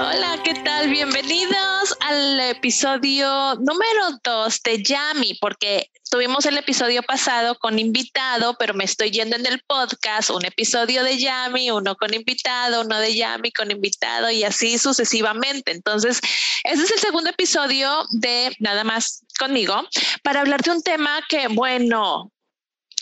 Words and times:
Hola, 0.00 0.38
¿qué 0.44 0.54
tal? 0.54 0.88
Bienvenidos 0.90 1.96
al 2.02 2.38
episodio 2.38 3.56
número 3.56 4.20
2 4.22 4.62
de 4.62 4.80
Yami, 4.80 5.34
porque 5.40 5.90
tuvimos 6.08 6.46
el 6.46 6.56
episodio 6.56 7.02
pasado 7.02 7.58
con 7.58 7.80
invitado, 7.80 8.54
pero 8.60 8.74
me 8.74 8.84
estoy 8.84 9.10
yendo 9.10 9.34
en 9.34 9.44
el 9.46 9.60
podcast, 9.66 10.30
un 10.30 10.44
episodio 10.44 11.02
de 11.02 11.18
Yami, 11.18 11.72
uno 11.72 11.96
con 11.96 12.14
invitado, 12.14 12.82
uno 12.82 13.00
de 13.00 13.16
Yami 13.16 13.50
con 13.50 13.72
invitado 13.72 14.30
y 14.30 14.44
así 14.44 14.78
sucesivamente. 14.78 15.72
Entonces, 15.72 16.20
este 16.62 16.84
es 16.84 16.90
el 16.92 17.00
segundo 17.00 17.30
episodio 17.30 18.06
de 18.10 18.54
Nada 18.60 18.84
más 18.84 19.24
conmigo 19.36 19.82
para 20.22 20.42
hablar 20.42 20.62
de 20.62 20.70
un 20.70 20.82
tema 20.82 21.20
que, 21.28 21.48
bueno, 21.48 22.30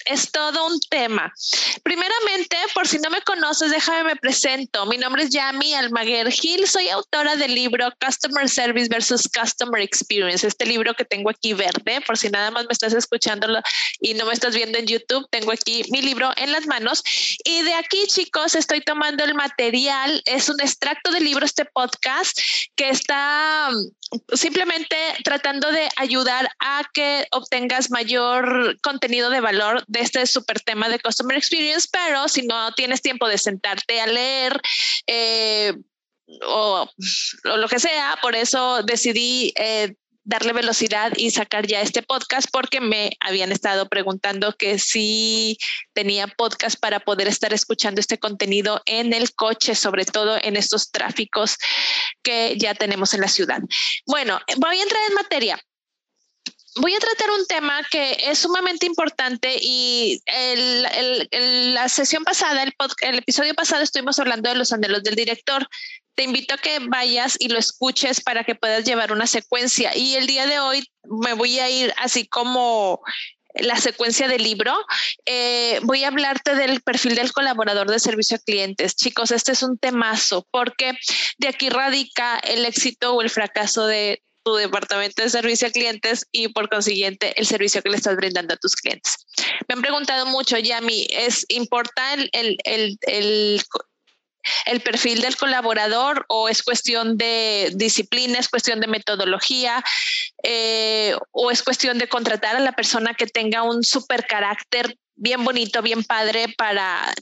es 0.07 0.31
todo 0.31 0.67
un 0.67 0.81
tema. 0.89 1.33
Primeramente, 1.83 2.36
por 2.87 2.93
si 2.93 2.99
no 3.01 3.11
me 3.11 3.21
conoces, 3.23 3.73
déjame 3.73 4.05
me 4.05 4.15
presento. 4.15 4.87
Mi 4.87 4.97
nombre 4.97 5.25
es 5.25 5.31
Yami 5.31 5.75
Almaguer 5.75 6.31
Gil. 6.31 6.69
Soy 6.69 6.89
autora 6.89 7.35
del 7.35 7.53
libro 7.53 7.89
Customer 8.01 8.49
Service 8.49 8.89
versus 8.89 9.29
Customer 9.29 9.83
Experience. 9.83 10.47
Este 10.47 10.65
libro 10.65 10.95
que 10.95 11.05
tengo 11.05 11.31
aquí 11.31 11.53
verde, 11.53 12.01
por 12.07 12.17
si 12.17 12.29
nada 12.29 12.53
más 12.53 12.65
me 12.67 12.73
estás 12.73 12.95
escuchando 12.95 13.49
y 13.99 14.15
no 14.15 14.27
me 14.27 14.35
estás 14.35 14.55
viendo 14.55 14.79
en 14.79 14.87
YouTube, 14.87 15.27
tengo 15.33 15.51
aquí 15.51 15.83
mi 15.91 16.01
libro 16.01 16.31
en 16.37 16.53
las 16.53 16.69
manos. 16.69 17.03
Y 17.45 17.63
de 17.63 17.75
aquí, 17.75 18.07
chicos, 18.07 18.55
estoy 18.55 18.81
tomando 18.83 19.25
el 19.25 19.35
material. 19.35 20.23
Es 20.25 20.49
un 20.49 20.61
extracto 20.61 21.11
del 21.11 21.25
libro, 21.25 21.45
este 21.45 21.65
podcast, 21.65 22.39
que 22.77 22.91
está 22.91 23.69
simplemente 24.33 24.97
tratando 25.25 25.71
de 25.73 25.89
ayudar 25.97 26.49
a 26.61 26.83
que 26.93 27.27
obtengas 27.33 27.91
mayor 27.91 28.79
contenido 28.81 29.31
de 29.31 29.41
valor 29.41 29.85
este 29.95 30.27
súper 30.27 30.61
tema 30.61 30.89
de 30.89 31.01
Customer 31.01 31.37
Experience, 31.37 31.89
pero 31.91 32.29
si 32.29 32.43
no 32.43 32.73
tienes 32.73 33.03
tiempo 33.03 33.29
de 33.29 33.39
sentarte 33.39 34.01
a 34.01 34.07
leer 34.07 34.61
eh, 35.07 35.75
o, 36.47 36.89
lo 37.45 37.69
que 37.69 37.79
sea, 37.79 38.19
por 38.21 38.35
eso 38.35 38.83
decidí... 38.83 39.53
Eh, 39.57 39.95
darle 40.27 40.53
velocidad 40.53 41.13
y 41.17 41.31
sacar 41.31 41.67
ya 41.67 41.81
este 41.81 42.03
podcast 42.03 42.49
porque 42.53 42.81
me 42.81 43.13
habían 43.21 43.53
estado 43.53 43.89
preguntando 43.89 44.55
que 44.57 44.79
si 44.79 45.57
tenía 45.95 46.27
podcast 46.27 46.79
para 46.79 47.01
poder 47.01 47.29
estar 47.29 47.55
escuchando 47.55 48.01
este 48.01 48.19
contenido 48.19 48.83
en 48.87 49.13
el 49.13 49.33
coche, 49.35 49.75
sobre 49.75 50.05
todo 50.05 50.37
en 50.43 50.57
estos 50.57 50.91
tráficos 50.91 51.57
que 52.23 52.57
ya 52.59 52.75
tenemos 52.75 53.15
en 53.15 53.21
la 53.21 53.29
ciudad. 53.29 53.61
Bueno, 54.05 54.41
voy 54.59 54.79
a 54.79 54.83
entrar 54.83 55.03
en 55.09 55.15
materia 55.15 55.61
voy 56.79 56.95
a 56.95 56.99
tratar 56.99 57.31
un 57.31 57.47
tema 57.47 57.83
que 57.91 58.17
es 58.27 58.39
sumamente 58.39 58.87
importante 58.87 59.57
y 59.61 60.21
la 61.73 61.89
sesión 61.89 62.23
pasada, 62.25 62.63
el, 62.63 62.75
el, 63.01 63.19
episodio 63.19 63.55
pasado 63.55 63.83
estuvimos 63.83 64.19
hablando 64.19 64.51
de 64.51 64.57
los 64.57 64.73
anhelos 64.73 65.03
del 65.03 65.15
director. 65.15 65.67
Te 66.17 66.25
invito 66.25 66.55
a 66.55 66.59
que 66.59 66.79
vayas 66.81 67.37
y 67.39 67.49
lo 67.49 67.59
escuches 67.59 68.21
para 68.21 68.45
que 68.45 68.55
puedas 68.55 68.85
llevar 68.85 69.13
una 69.13 69.27
secuencia. 69.27 69.97
Y 69.97 70.17
el 70.17 70.27
día 70.27 70.47
de 70.47 70.59
hoy 70.59 70.85
me 71.05 71.35
voy 71.35 71.59
a 71.61 71.71
ir 71.71 71.95
así 71.99 72.27
como 72.27 73.01
la 73.55 73.77
secuencia 73.77 74.29
del 74.29 74.43
libro, 74.43 74.75
eh, 75.25 75.79
voy 75.83 76.05
a 76.05 76.09
hablarte 76.09 76.55
del 76.55 76.83
perfil 76.83 77.15
del 77.15 77.33
colaborador 77.33 77.91
de 77.91 77.99
servicio 77.99 78.37
a 78.37 78.41
clientes. 78.41 78.97
Chicos, 78.97 79.31
este 79.31 79.53
es 79.53 79.63
un 79.63 79.79
temazo 79.79 80.47
porque 80.51 80.93
de 81.39 81.49
aquí 81.49 81.71
radica 81.71 82.39
el 82.39 82.67
éxito 82.67 83.15
o 83.15 83.23
el 83.23 83.31
fracaso 83.31 83.87
de, 83.87 84.23
tu 84.47 84.55
departamento 84.55 85.23
de 85.23 85.29
servicio 85.29 85.67
a 85.67 85.73
clientes 85.73 86.25
y 86.31 86.47
por 86.47 86.69
consiguiente 86.69 87.35
el 87.37 87.49
servicio 87.49 87.83
que 87.83 87.91
le 87.91 87.97
estás 87.97 88.15
brindando 88.15 88.55
a 88.55 88.57
tus 88.57 88.77
clientes. 88.77 89.27
Me 89.67 89.75
han 89.75 89.83
preguntado 89.83 90.25
mucho, 90.27 90.57
Yami, 90.57 91.09
¿es 91.11 91.45
importante 91.49 92.31
el, 92.31 92.31
el, 92.33 92.57
el, 92.65 92.99
el 93.09 93.63
perfil 94.83 95.21
del 95.21 95.37
colaborador 95.37 96.25
o 96.29 96.49
es 96.49 96.63
cuestión 96.63 97.17
de 97.17 97.73
disciplina, 97.75 98.39
es 98.39 98.49
cuestión 98.49 98.81
de 98.81 98.87
metodología 98.87 99.83
eh, 100.43 101.17
o 101.33 101.51
es 101.51 101.63
cuestión 101.63 101.99
de 101.99 102.09
contratar 102.09 102.57
a 102.57 102.61
la 102.61 102.73
persona 102.73 103.15
que 103.15 103.27
tenga 103.27 103.63
un 103.63 103.83
super 103.83 104.27
carácter 104.27 104.97
bien 105.15 105.45
bonito, 105.45 105.83
bien 105.83 106.05
padre 106.05 106.55
para 106.57 107.15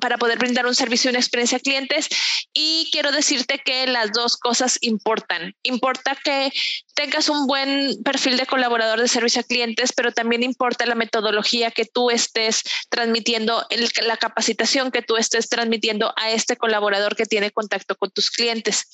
para 0.00 0.18
poder 0.18 0.38
brindar 0.38 0.66
un 0.66 0.74
servicio 0.74 1.08
y 1.08 1.12
una 1.12 1.20
experiencia 1.20 1.58
a 1.58 1.60
clientes. 1.60 2.08
Y 2.52 2.88
quiero 2.92 3.12
decirte 3.12 3.60
que 3.64 3.86
las 3.86 4.12
dos 4.12 4.36
cosas 4.36 4.78
importan. 4.80 5.54
Importa 5.62 6.16
que 6.22 6.50
tengas 6.94 7.28
un 7.28 7.46
buen 7.46 8.02
perfil 8.02 8.36
de 8.36 8.46
colaborador 8.46 9.00
de 9.00 9.08
servicio 9.08 9.40
a 9.40 9.44
clientes, 9.44 9.92
pero 9.92 10.12
también 10.12 10.42
importa 10.42 10.86
la 10.86 10.94
metodología 10.94 11.70
que 11.70 11.84
tú 11.84 12.10
estés 12.10 12.62
transmitiendo, 12.88 13.66
la 14.06 14.16
capacitación 14.16 14.90
que 14.90 15.02
tú 15.02 15.16
estés 15.16 15.48
transmitiendo 15.48 16.12
a 16.16 16.30
este 16.30 16.56
colaborador 16.56 17.16
que 17.16 17.26
tiene 17.26 17.50
contacto 17.50 17.96
con 17.96 18.10
tus 18.10 18.30
clientes. 18.30 18.86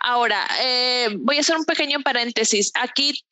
Ahora, 0.00 0.46
eh, 0.60 1.08
voy 1.18 1.38
a 1.38 1.40
hacer 1.40 1.56
un 1.56 1.64
pequeño 1.64 2.00
paréntesis. 2.00 2.70
Aquí 2.74 3.24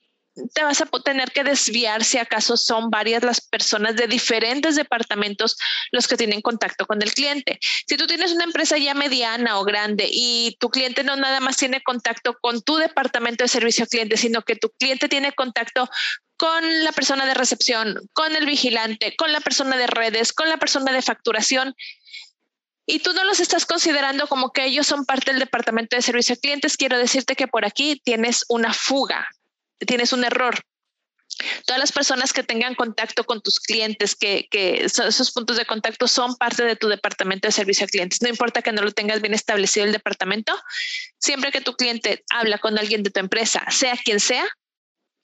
te 0.54 0.62
vas 0.62 0.80
a 0.80 0.86
tener 1.04 1.30
que 1.32 1.44
desviar 1.44 2.04
si 2.04 2.19
acaso 2.19 2.56
son 2.56 2.91
varias 2.91 3.22
las 3.22 3.41
personas 3.41 3.97
de 3.97 4.06
diferentes 4.06 4.76
departamentos 4.76 5.56
los 5.92 6.06
que 6.06 6.16
tienen 6.16 6.42
contacto 6.42 6.86
con 6.86 7.02
el 7.02 7.12
cliente. 7.12 7.58
Si 7.86 7.97
tú 7.97 8.06
tienes 8.06 8.32
una 8.32 8.44
empresa 8.44 8.76
ya 8.76 8.94
mediana 8.94 9.58
o 9.58 9.64
grande 9.64 10.08
y 10.10 10.56
tu 10.60 10.69
cliente 10.70 11.04
no 11.04 11.16
nada 11.16 11.41
más 11.41 11.56
tiene 11.56 11.82
contacto 11.82 12.36
con 12.41 12.62
tu 12.62 12.76
departamento 12.76 13.44
de 13.44 13.48
servicio 13.48 13.84
al 13.84 13.88
cliente, 13.88 14.16
sino 14.16 14.42
que 14.42 14.56
tu 14.56 14.70
cliente 14.70 15.08
tiene 15.08 15.32
contacto 15.32 15.88
con 16.36 16.84
la 16.84 16.92
persona 16.92 17.24
de 17.24 17.32
recepción, 17.32 17.98
con 18.12 18.36
el 18.36 18.44
vigilante, 18.44 19.16
con 19.16 19.32
la 19.32 19.41
persona 19.41 19.76
de 19.78 19.86
redes, 19.86 20.34
con 20.34 20.50
la 20.50 20.58
persona 20.58 20.92
de 20.92 21.00
facturación, 21.00 21.74
y 22.88 23.00
tú 23.00 23.12
no 23.14 23.24
los 23.24 23.41
estás 23.41 23.66
considerando 23.66 24.28
como 24.28 24.53
que 24.53 24.64
ellos 24.64 24.86
son 24.86 25.06
parte 25.06 25.32
del 25.32 25.41
departamento 25.41 25.97
de 25.97 26.03
servicio 26.03 26.34
a 26.34 26.38
clientes, 26.38 26.76
quiero 26.76 26.98
decirte 26.98 27.34
que 27.34 27.48
por 27.48 27.64
aquí 27.64 28.00
tienes 28.04 28.44
una 28.48 28.72
fuga 28.72 29.26
tienes 29.78 30.12
un 30.12 30.25
error. 30.25 30.59
Todas 31.66 31.81
las 31.81 31.92
personas 31.92 32.32
que 32.32 32.42
tengan 32.42 32.75
contacto 32.75 33.25
con 33.25 33.42
tus 33.42 33.60
clientes, 33.60 34.14
que, 34.14 34.47
que 34.50 34.84
esos 34.84 35.32
puntos 35.32 35.56
de 35.56 35.66
contacto 35.66 36.09
son 36.09 36.37
parte 36.37 36.64
de 36.64 36.76
tu 36.76 36.88
departamento 36.88 37.48
de 37.48 37.53
servicio 37.53 37.84
a 37.84 37.88
clientes. 37.88 38.22
No 38.22 38.28
importa 38.28 38.62
que 38.62 38.72
no 38.72 38.82
lo 38.82 38.92
tengas 38.92 39.20
bien 39.20 39.34
establecido 39.34 39.84
el 39.84 39.92
departamento, 39.92 40.56
siempre 41.19 41.50
que 41.50 41.60
tu 41.60 41.75
cliente 41.75 42.25
habla 42.31 42.59
con 42.59 42.78
alguien 42.78 43.03
de 43.03 43.10
tu 43.10 43.20
empresa, 43.20 43.65
sea 43.70 43.97
quien 44.03 44.20
sea, 44.20 44.47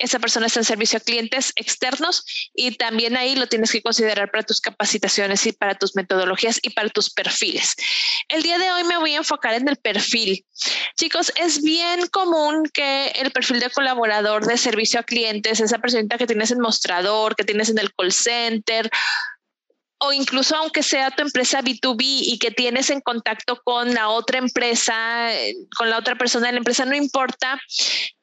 esa 0.03 0.19
persona 0.19 0.47
está 0.47 0.59
en 0.61 0.65
servicio 0.65 0.97
a 0.97 1.01
clientes 1.01 1.53
externos 1.55 2.25
y 2.55 2.73
también 2.73 3.17
ahí 3.17 3.37
lo 3.37 3.47
tienes 3.47 3.71
que 3.71 3.83
considerar 3.83 4.31
para 4.31 4.43
tus 4.43 4.61
capacitaciones 4.61 5.47
y 5.47 5.53
para 5.53 5.77
tus 5.77 5.95
metodologías 5.95 6.59
y 6.61 6.71
para 6.71 6.89
tus 6.89 7.11
perfiles. 7.11 7.77
El 8.29 8.43
día 8.43 8.59
de 8.59 8.71
hoy 8.73 8.85
me 8.85 8.99
voy 8.99 9.15
a 9.15 9.19
enfocar 9.19 9.55
en 9.55 9.69
el 9.69 9.77
perfil. 9.77 10.45
Chicos, 11.03 11.33
es 11.35 11.63
bien 11.65 12.07
común 12.13 12.63
que 12.73 13.09
el 13.09 13.33
perfil 13.33 13.59
de 13.59 13.71
colaborador 13.71 14.47
de 14.47 14.57
servicio 14.57 15.01
a 15.01 15.03
clientes, 15.03 15.59
esa 15.59 15.79
persona 15.79 16.17
que 16.17 16.29
tienes 16.29 16.53
en 16.53 16.61
mostrador, 16.61 17.35
que 17.35 17.43
tienes 17.43 17.71
en 17.71 17.79
el 17.79 17.93
call 17.93 18.13
center, 18.13 18.89
o 20.05 20.13
incluso 20.13 20.57
aunque 20.57 20.83
sea 20.83 21.13
tu 21.13 21.23
empresa 21.23 21.63
B2B 21.63 21.97
y 22.01 22.39
que 22.39 22.51
tienes 22.51 22.91
en 22.91 23.01
contacto 23.01 23.61
con 23.63 23.95
la 23.95 24.09
otra 24.09 24.39
empresa, 24.39 25.33
eh, 25.33 25.55
con 25.77 25.91
la 25.91 25.99
otra 25.99 26.17
persona 26.17 26.47
de 26.47 26.53
la 26.53 26.59
empresa, 26.59 26.85
no 26.85 26.97
importa, 26.97 27.61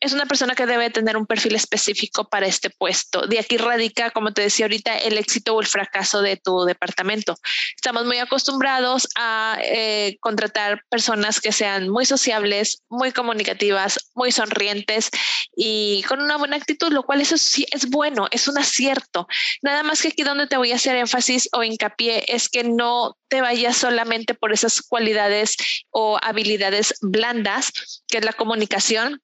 es 0.01 0.11
una 0.11 0.25
persona 0.25 0.55
que 0.55 0.65
debe 0.65 0.89
tener 0.89 1.15
un 1.15 1.25
perfil 1.25 1.55
específico 1.55 2.27
para 2.27 2.47
este 2.47 2.69
puesto. 2.69 3.21
De 3.27 3.39
aquí 3.39 3.57
radica, 3.57 4.11
como 4.11 4.33
te 4.33 4.41
decía 4.41 4.65
ahorita, 4.65 4.97
el 4.97 5.17
éxito 5.17 5.55
o 5.55 5.61
el 5.61 5.67
fracaso 5.67 6.21
de 6.21 6.35
tu 6.35 6.65
departamento. 6.65 7.35
Estamos 7.75 8.05
muy 8.05 8.17
acostumbrados 8.17 9.07
a 9.15 9.57
eh, 9.63 10.17
contratar 10.19 10.83
personas 10.89 11.39
que 11.39 11.53
sean 11.53 11.87
muy 11.87 12.05
sociables, 12.05 12.83
muy 12.89 13.13
comunicativas, 13.13 14.09
muy 14.15 14.33
sonrientes 14.33 15.09
y 15.55 16.03
con 16.09 16.21
una 16.21 16.35
buena 16.35 16.57
actitud, 16.57 16.91
lo 16.91 17.03
cual 17.03 17.21
eso 17.21 17.37
sí 17.37 17.65
es 17.71 17.89
bueno, 17.89 18.27
es 18.31 18.49
un 18.49 18.57
acierto. 18.57 19.27
Nada 19.61 19.83
más 19.83 20.01
que 20.01 20.09
aquí 20.09 20.23
donde 20.23 20.47
te 20.47 20.57
voy 20.57 20.73
a 20.73 20.75
hacer 20.75 20.97
énfasis 20.97 21.47
o 21.53 21.68
hincapié 21.69 22.25
es 22.27 22.49
que 22.49 22.63
no 22.63 23.17
te 23.27 23.41
vayas 23.41 23.77
solamente 23.77 24.33
por 24.33 24.51
esas 24.51 24.81
cualidades 24.81 25.55
o 25.91 26.17
habilidades 26.21 26.95
blandas, 27.01 28.03
que 28.07 28.17
es 28.17 28.25
la 28.25 28.33
comunicación, 28.33 29.21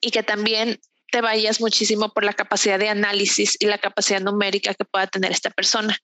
y 0.00 0.10
que 0.10 0.22
también 0.22 0.80
te 1.10 1.20
vayas 1.20 1.60
muchísimo 1.60 2.12
por 2.12 2.24
la 2.24 2.32
capacidad 2.32 2.78
de 2.78 2.88
análisis 2.88 3.56
y 3.58 3.66
la 3.66 3.78
capacidad 3.78 4.20
numérica 4.20 4.74
que 4.74 4.84
pueda 4.84 5.06
tener 5.06 5.32
esta 5.32 5.50
persona. 5.50 5.96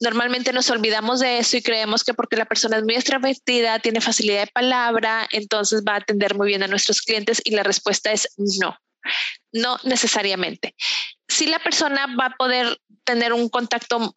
Normalmente 0.00 0.52
nos 0.52 0.70
olvidamos 0.70 1.20
de 1.20 1.38
eso 1.38 1.56
y 1.56 1.62
creemos 1.62 2.04
que 2.04 2.14
porque 2.14 2.36
la 2.36 2.44
persona 2.44 2.76
es 2.76 2.84
muy 2.84 2.94
extrovertida, 2.94 3.78
tiene 3.78 4.00
facilidad 4.00 4.44
de 4.44 4.52
palabra, 4.52 5.26
entonces 5.32 5.82
va 5.86 5.94
a 5.94 5.98
atender 5.98 6.34
muy 6.34 6.48
bien 6.48 6.62
a 6.62 6.68
nuestros 6.68 7.00
clientes 7.00 7.40
y 7.44 7.52
la 7.52 7.62
respuesta 7.62 8.12
es 8.12 8.28
no, 8.36 8.76
no 9.52 9.78
necesariamente. 9.84 10.74
Si 11.28 11.46
la 11.46 11.58
persona 11.58 12.06
va 12.18 12.26
a 12.26 12.36
poder 12.36 12.78
tener 13.04 13.32
un 13.32 13.48
contacto 13.48 14.14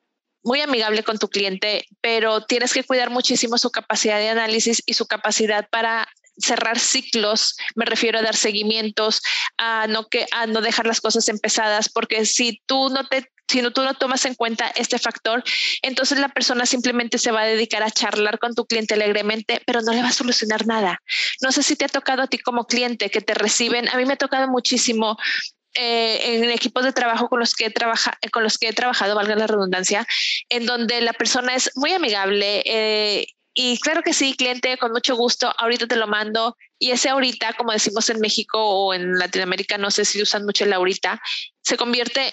muy 0.47 0.61
amigable 0.61 1.03
con 1.03 1.19
tu 1.19 1.27
cliente, 1.27 1.85
pero 2.01 2.41
tienes 2.45 2.73
que 2.73 2.83
cuidar 2.83 3.09
muchísimo 3.09 3.57
su 3.57 3.69
capacidad 3.69 4.17
de 4.17 4.29
análisis 4.29 4.81
y 4.85 4.93
su 4.93 5.05
capacidad 5.05 5.67
para 5.69 6.07
cerrar 6.39 6.79
ciclos, 6.79 7.57
me 7.75 7.85
refiero 7.85 8.19
a 8.19 8.21
dar 8.21 8.35
seguimientos, 8.35 9.21
a 9.57 9.87
no, 9.87 10.07
que, 10.07 10.25
a 10.31 10.47
no 10.47 10.61
dejar 10.61 10.85
las 10.85 11.01
cosas 11.01 11.27
empezadas, 11.29 11.89
porque 11.89 12.25
si 12.25 12.61
tú 12.65 12.89
no 12.89 13.07
te 13.07 13.29
si 13.49 13.61
no, 13.61 13.71
tú 13.71 13.81
no 13.81 13.93
tomas 13.93 14.25
en 14.25 14.35
cuenta 14.35 14.67
este 14.75 14.99
factor, 14.99 15.41
entonces 15.81 16.19
la 16.19 16.27
persona 16.27 16.65
simplemente 16.65 17.17
se 17.17 17.31
va 17.31 17.43
a 17.43 17.45
dedicar 17.45 17.81
a 17.81 17.89
charlar 17.89 18.39
con 18.39 18.53
tu 18.53 18.65
cliente 18.65 18.95
alegremente, 18.95 19.61
pero 19.65 19.81
no 19.81 19.93
le 19.93 20.01
va 20.01 20.09
a 20.09 20.11
solucionar 20.11 20.67
nada. 20.67 21.01
No 21.41 21.53
sé 21.53 21.63
si 21.63 21.77
te 21.77 21.85
ha 21.85 21.87
tocado 21.87 22.23
a 22.23 22.27
ti 22.27 22.39
como 22.39 22.65
cliente 22.65 23.09
que 23.09 23.21
te 23.21 23.33
reciben, 23.33 23.87
a 23.87 23.95
mí 23.95 24.05
me 24.05 24.13
ha 24.13 24.17
tocado 24.17 24.49
muchísimo 24.49 25.17
eh, 25.73 26.35
en 26.35 26.49
equipos 26.49 26.83
de 26.83 26.93
trabajo 26.93 27.29
con 27.29 27.39
los 27.39 27.53
que 27.55 27.65
he 27.65 28.29
con 28.31 28.43
los 28.43 28.57
que 28.57 28.69
he 28.69 28.73
trabajado, 28.73 29.15
valga 29.15 29.35
la 29.35 29.47
redundancia, 29.47 30.07
en 30.49 30.65
donde 30.65 31.01
la 31.01 31.13
persona 31.13 31.55
es 31.55 31.71
muy 31.75 31.93
amigable 31.93 32.63
eh, 32.65 33.27
y 33.59 33.79
claro 33.79 34.03
que 34.03 34.13
sí, 34.13 34.35
cliente, 34.35 34.77
con 34.77 34.91
mucho 34.91 35.15
gusto, 35.15 35.51
ahorita 35.57 35.87
te 35.87 35.95
lo 35.95 36.05
mando. 36.05 36.55
Y 36.77 36.91
ese 36.91 37.09
ahorita, 37.09 37.53
como 37.53 37.71
decimos 37.71 38.07
en 38.11 38.19
México 38.19 38.59
o 38.63 38.93
en 38.93 39.17
Latinoamérica, 39.17 39.79
no 39.79 39.89
sé 39.89 40.05
si 40.05 40.21
usan 40.21 40.45
mucho 40.45 40.63
el 40.63 40.73
ahorita, 40.73 41.19
se 41.63 41.75
convierte, 41.75 42.31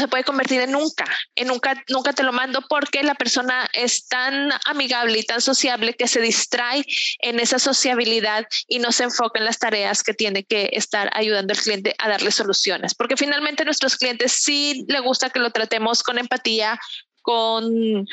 se 0.00 0.08
puede 0.08 0.24
convertir 0.24 0.60
en 0.60 0.72
nunca, 0.72 1.04
en 1.34 1.48
nunca, 1.48 1.82
nunca 1.88 2.12
te 2.12 2.22
lo 2.22 2.32
mando 2.32 2.62
porque 2.68 3.02
la 3.02 3.14
persona 3.14 3.68
es 3.72 4.06
tan 4.08 4.50
amigable 4.66 5.18
y 5.18 5.24
tan 5.24 5.40
sociable 5.40 5.94
que 5.94 6.08
se 6.08 6.20
distrae 6.20 6.84
en 7.20 7.40
esa 7.40 7.58
sociabilidad 7.58 8.46
y 8.68 8.78
no 8.78 8.92
se 8.92 9.04
enfoca 9.04 9.38
en 9.38 9.44
las 9.44 9.58
tareas 9.58 10.02
que 10.02 10.14
tiene 10.14 10.44
que 10.44 10.70
estar 10.72 11.10
ayudando 11.12 11.52
al 11.52 11.60
cliente 11.60 11.94
a 11.98 12.08
darle 12.08 12.30
soluciones. 12.30 12.94
Porque 12.94 13.16
finalmente 13.16 13.62
a 13.62 13.66
nuestros 13.66 13.96
clientes 13.96 14.32
sí 14.32 14.84
le 14.88 15.00
gusta 15.00 15.30
que 15.30 15.40
lo 15.40 15.50
tratemos 15.50 16.02
con 16.02 16.18
empatía, 16.18 16.78
con 17.22 18.06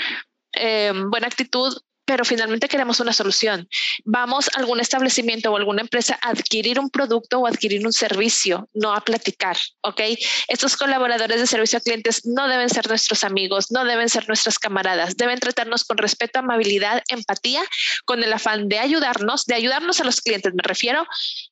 eh, 0.53 0.94
buena 1.09 1.27
actitud, 1.27 1.77
pero 2.05 2.25
finalmente 2.25 2.67
queremos 2.67 3.00
una 3.00 3.13
solución. 3.13 3.67
Vamos 4.03 4.50
a 4.50 4.59
algún 4.59 4.79
establecimiento 4.79 5.51
o 5.51 5.57
alguna 5.57 5.81
empresa 5.81 6.19
a 6.21 6.29
adquirir 6.29 6.79
un 6.79 6.89
producto 6.89 7.39
o 7.39 7.47
adquirir 7.47 7.85
un 7.85 7.94
servicio, 7.94 8.69
no 8.73 8.94
a 8.94 9.01
platicar, 9.01 9.57
¿ok? 9.81 10.01
Estos 10.47 10.75
colaboradores 10.75 11.39
de 11.39 11.47
servicio 11.47 11.77
a 11.77 11.81
clientes 11.81 12.25
no 12.25 12.47
deben 12.47 12.69
ser 12.69 12.88
nuestros 12.88 13.23
amigos, 13.23 13.71
no 13.71 13.85
deben 13.85 14.09
ser 14.09 14.27
nuestras 14.27 14.59
camaradas, 14.59 15.15
deben 15.15 15.39
tratarnos 15.39 15.83
con 15.85 15.97
respeto, 15.97 16.39
amabilidad, 16.39 17.01
empatía, 17.07 17.61
con 18.05 18.23
el 18.23 18.33
afán 18.33 18.67
de 18.67 18.79
ayudarnos, 18.79 19.45
de 19.45 19.55
ayudarnos 19.55 20.01
a 20.01 20.03
los 20.03 20.21
clientes, 20.21 20.53
me 20.53 20.63
refiero, 20.63 21.05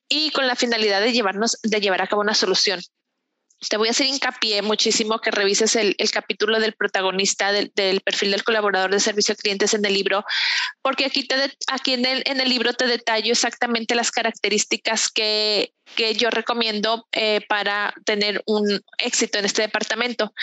y 0.10 0.32
con 0.32 0.48
la 0.48 0.56
finalidad 0.56 1.02
de 1.02 1.14
llevarnos, 1.14 1.58
de 1.64 1.80
llevar 1.80 2.02
a 2.02 2.08
cabo 2.08 2.22
una 2.22 2.34
solución 2.34 2.82
te 3.70 3.78
voy 3.78 3.88
a 3.88 3.92
hacer 3.92 4.08
hincapié 4.08 4.62
muchísimo 4.62 5.20
que 5.20 5.32
revises 5.32 5.76
el, 5.76 5.96
capítulo 6.12 6.60
del 6.60 6.74
protagonista 6.74 7.52
del, 7.52 7.72
perfil 8.02 8.32
del 8.32 8.44
colaborador 8.44 8.92
de 8.92 9.00
servicio 9.00 9.34
a 9.34 9.36
clientes 9.36 9.74
en 9.74 9.86
el 9.86 9.94
libro, 9.94 10.26
porque 10.82 11.06
aquí, 11.06 11.28
te, 11.28 11.36
aquí 11.68 11.94
en, 11.94 12.06
el, 12.06 12.24
en 12.26 12.42
el 12.42 12.50
libro 12.50 12.74
te 12.74 12.88
detallo 12.88 13.32
exactamente 13.32 13.96
las 13.96 14.12
características 14.12 15.10
que, 15.10 15.74
que 15.96 16.16
yo 16.16 16.30
recomiendo 16.30 17.08
eh, 17.12 17.42
para 17.48 17.94
tener 18.06 18.42
un 18.46 18.82
éxito 18.98 19.38
en 19.40 19.46
este 19.46 19.62
departamento. 19.62 20.34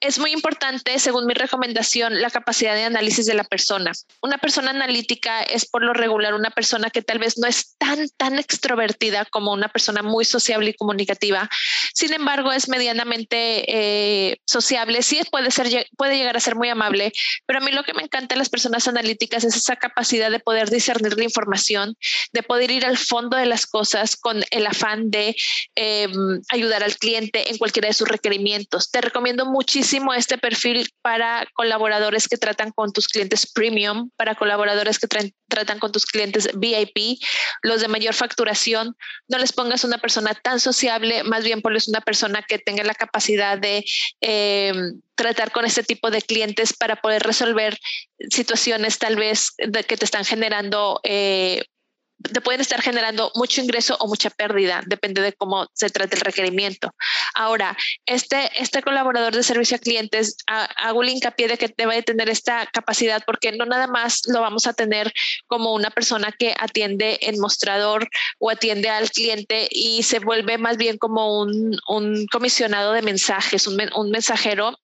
Es 0.00 0.18
muy 0.18 0.30
importante, 0.32 0.98
según 0.98 1.26
mi 1.26 1.32
recomendación, 1.32 2.20
la 2.20 2.28
capacidad 2.28 2.74
de 2.74 2.84
análisis 2.84 3.24
de 3.24 3.32
la 3.32 3.44
persona. 3.44 3.92
Una 4.20 4.36
persona 4.36 4.70
analítica 4.70 5.42
es 5.42 5.64
por 5.64 5.82
lo 5.82 5.94
regular 5.94 6.34
una 6.34 6.50
persona 6.50 6.90
que 6.90 7.00
tal 7.00 7.18
vez 7.18 7.38
no 7.38 7.48
es 7.48 7.76
tan, 7.78 8.06
tan 8.18 8.38
extrovertida 8.38 9.24
como 9.24 9.54
una 9.54 9.68
persona 9.68 10.02
muy 10.02 10.26
sociable 10.26 10.70
y 10.70 10.74
comunicativa. 10.74 11.48
Sin 11.94 12.12
embargo, 12.12 12.52
es 12.52 12.68
medianamente 12.68 13.64
eh, 13.68 14.38
sociable. 14.44 15.02
Sí 15.02 15.22
puede, 15.30 15.50
ser, 15.50 15.86
puede 15.96 16.18
llegar 16.18 16.36
a 16.36 16.40
ser 16.40 16.56
muy 16.56 16.68
amable, 16.68 17.10
pero 17.46 17.60
a 17.60 17.62
mí 17.62 17.72
lo 17.72 17.82
que 17.82 17.94
me 17.94 18.02
encanta 18.02 18.34
de 18.34 18.38
las 18.38 18.50
personas 18.50 18.86
analíticas 18.88 19.44
es 19.44 19.56
esa 19.56 19.76
capacidad 19.76 20.30
de 20.30 20.40
poder 20.40 20.68
discernir 20.68 21.16
la 21.16 21.24
información, 21.24 21.96
de 22.34 22.42
poder 22.42 22.70
ir 22.70 22.84
al 22.84 22.98
fondo 22.98 23.38
de 23.38 23.46
las 23.46 23.64
cosas 23.64 24.14
con 24.16 24.44
el 24.50 24.66
afán 24.66 25.10
de 25.10 25.34
em, 25.74 26.42
ayudar 26.50 26.84
al 26.84 26.96
cliente 26.96 27.50
en 27.50 27.56
cualquiera 27.56 27.88
de 27.88 27.94
sus 27.94 28.08
requerimientos. 28.08 28.90
Te 28.90 29.00
recomiendo 29.00 29.46
muchísimo 29.46 29.85
este 30.16 30.38
perfil 30.38 30.88
para 31.02 31.46
colaboradores 31.54 32.28
que 32.28 32.36
tratan 32.36 32.72
con 32.72 32.92
tus 32.92 33.08
clientes 33.08 33.50
premium, 33.52 34.10
para 34.16 34.34
colaboradores 34.34 34.98
que 34.98 35.06
tratan 35.48 35.78
con 35.78 35.92
tus 35.92 36.06
clientes 36.06 36.48
VIP, 36.54 37.18
los 37.62 37.80
de 37.80 37.88
mayor 37.88 38.14
facturación. 38.14 38.96
No 39.28 39.38
les 39.38 39.52
pongas 39.52 39.84
una 39.84 39.98
persona 39.98 40.34
tan 40.34 40.60
sociable, 40.60 41.24
más 41.24 41.44
bien 41.44 41.62
ponles 41.62 41.88
una 41.88 42.00
persona 42.00 42.42
que 42.42 42.58
tenga 42.58 42.84
la 42.84 42.94
capacidad 42.94 43.58
de 43.58 43.84
em, 44.20 45.00
tratar 45.14 45.50
con 45.50 45.64
este 45.64 45.82
tipo 45.82 46.10
de 46.10 46.22
clientes 46.22 46.72
para 46.72 46.96
poder 46.96 47.22
resolver 47.22 47.78
situaciones 48.30 48.98
tal 48.98 49.16
vez 49.16 49.52
que 49.56 49.96
te 49.96 50.04
están 50.04 50.24
generando 50.24 51.00
eh, 51.04 51.64
te 52.28 52.40
pueden 52.40 52.60
estar 52.60 52.80
generando 52.82 53.30
mucho 53.34 53.60
ingreso 53.60 53.96
o 54.00 54.06
mucha 54.06 54.30
pérdida, 54.30 54.82
depende 54.86 55.22
de 55.22 55.32
cómo 55.32 55.66
se 55.72 55.90
trate 55.90 56.16
el 56.16 56.22
requerimiento. 56.22 56.94
Ahora, 57.34 57.76
este, 58.06 58.50
este 58.60 58.82
colaborador 58.82 59.34
de 59.34 59.42
servicio 59.42 59.76
a 59.76 59.80
clientes, 59.80 60.36
hago 60.46 61.02
el 61.02 61.10
hincapié 61.10 61.48
de 61.48 61.58
que 61.58 61.72
debe 61.76 62.02
tener 62.02 62.28
esta 62.28 62.66
capacidad 62.66 63.22
porque 63.26 63.52
no 63.52 63.66
nada 63.66 63.86
más 63.86 64.22
lo 64.26 64.40
vamos 64.40 64.66
a 64.66 64.72
tener 64.72 65.12
como 65.46 65.74
una 65.74 65.90
persona 65.90 66.32
que 66.36 66.54
atiende 66.58 67.18
en 67.22 67.40
mostrador 67.40 68.08
o 68.38 68.50
atiende 68.50 68.88
al 68.88 69.10
cliente 69.10 69.68
y 69.70 70.02
se 70.02 70.18
vuelve 70.18 70.58
más 70.58 70.76
bien 70.76 70.98
como 70.98 71.40
un, 71.40 71.78
un 71.88 72.26
comisionado 72.26 72.92
de 72.92 73.02
mensajes, 73.02 73.66
un, 73.66 73.78
un 73.94 74.10
mensajero 74.10 74.78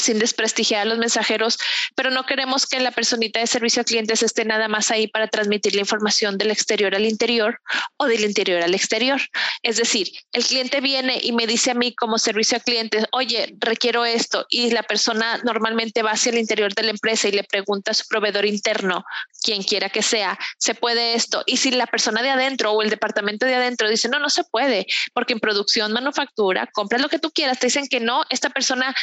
sin 0.00 0.18
desprestigiar 0.18 0.82
a 0.82 0.84
los 0.84 0.98
mensajeros, 0.98 1.58
pero 1.94 2.10
no 2.10 2.24
queremos 2.26 2.66
que 2.66 2.80
la 2.80 2.90
personita 2.90 3.40
de 3.40 3.46
servicio 3.46 3.82
a 3.82 3.84
clientes 3.84 4.22
esté 4.22 4.44
nada 4.44 4.68
más 4.68 4.90
ahí 4.90 5.06
para 5.06 5.28
transmitir 5.28 5.74
la 5.74 5.80
información 5.80 6.38
del 6.38 6.50
exterior 6.50 6.94
al 6.94 7.04
interior 7.04 7.60
o 7.96 8.06
del 8.06 8.24
interior 8.24 8.62
al 8.62 8.74
exterior. 8.74 9.20
Es 9.62 9.76
decir, 9.76 10.10
el 10.32 10.44
cliente 10.44 10.80
viene 10.80 11.18
y 11.22 11.32
me 11.32 11.46
dice 11.46 11.70
a 11.70 11.74
mí 11.74 11.94
como 11.94 12.18
servicio 12.18 12.56
a 12.56 12.60
clientes, 12.60 13.04
oye, 13.12 13.54
requiero 13.58 14.04
esto, 14.04 14.46
y 14.48 14.70
la 14.70 14.82
persona 14.82 15.40
normalmente 15.44 16.02
va 16.02 16.12
hacia 16.12 16.30
el 16.30 16.38
interior 16.38 16.74
de 16.74 16.82
la 16.82 16.90
empresa 16.90 17.28
y 17.28 17.32
le 17.32 17.44
pregunta 17.44 17.90
a 17.90 17.94
su 17.94 18.06
proveedor 18.08 18.46
interno, 18.46 19.04
quien 19.42 19.62
quiera 19.62 19.88
que 19.88 20.02
sea, 20.02 20.38
¿se 20.58 20.74
puede 20.74 21.14
esto? 21.14 21.42
Y 21.46 21.56
si 21.56 21.70
la 21.70 21.86
persona 21.86 22.22
de 22.22 22.30
adentro 22.30 22.72
o 22.72 22.82
el 22.82 22.90
departamento 22.90 23.46
de 23.46 23.54
adentro 23.54 23.88
dice, 23.88 24.08
no, 24.08 24.18
no 24.18 24.30
se 24.30 24.44
puede, 24.44 24.86
porque 25.12 25.32
en 25.32 25.40
producción, 25.40 25.92
manufactura, 25.92 26.68
compras 26.72 27.00
lo 27.00 27.08
que 27.08 27.18
tú 27.18 27.30
quieras, 27.30 27.58
te 27.58 27.66
dicen 27.66 27.88
que 27.88 28.00
no, 28.00 28.24
esta 28.30 28.50
persona, 28.50 28.94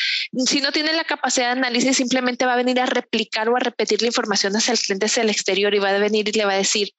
si 0.45 0.61
no 0.61 0.71
tiene 0.71 0.86
la 0.93 1.03
capacidad 1.03 1.47
de 1.47 1.59
análisis, 1.59 1.97
simplemente 1.97 2.45
va 2.45 2.53
a 2.53 2.57
venir 2.57 2.79
a 2.79 2.85
replicar 2.85 3.49
o 3.49 3.55
a 3.55 3.59
repetir 3.59 4.01
la 4.01 4.07
información 4.07 4.55
hacia 4.55 4.71
el 4.73 4.79
cliente 4.79 5.07
hacia 5.07 5.23
el 5.23 5.29
exterior 5.29 5.73
y 5.73 5.79
va 5.79 5.89
a 5.89 5.99
venir 5.99 6.27
y 6.29 6.31
le 6.31 6.45
va 6.45 6.53
a 6.53 6.57
decir, 6.57 6.91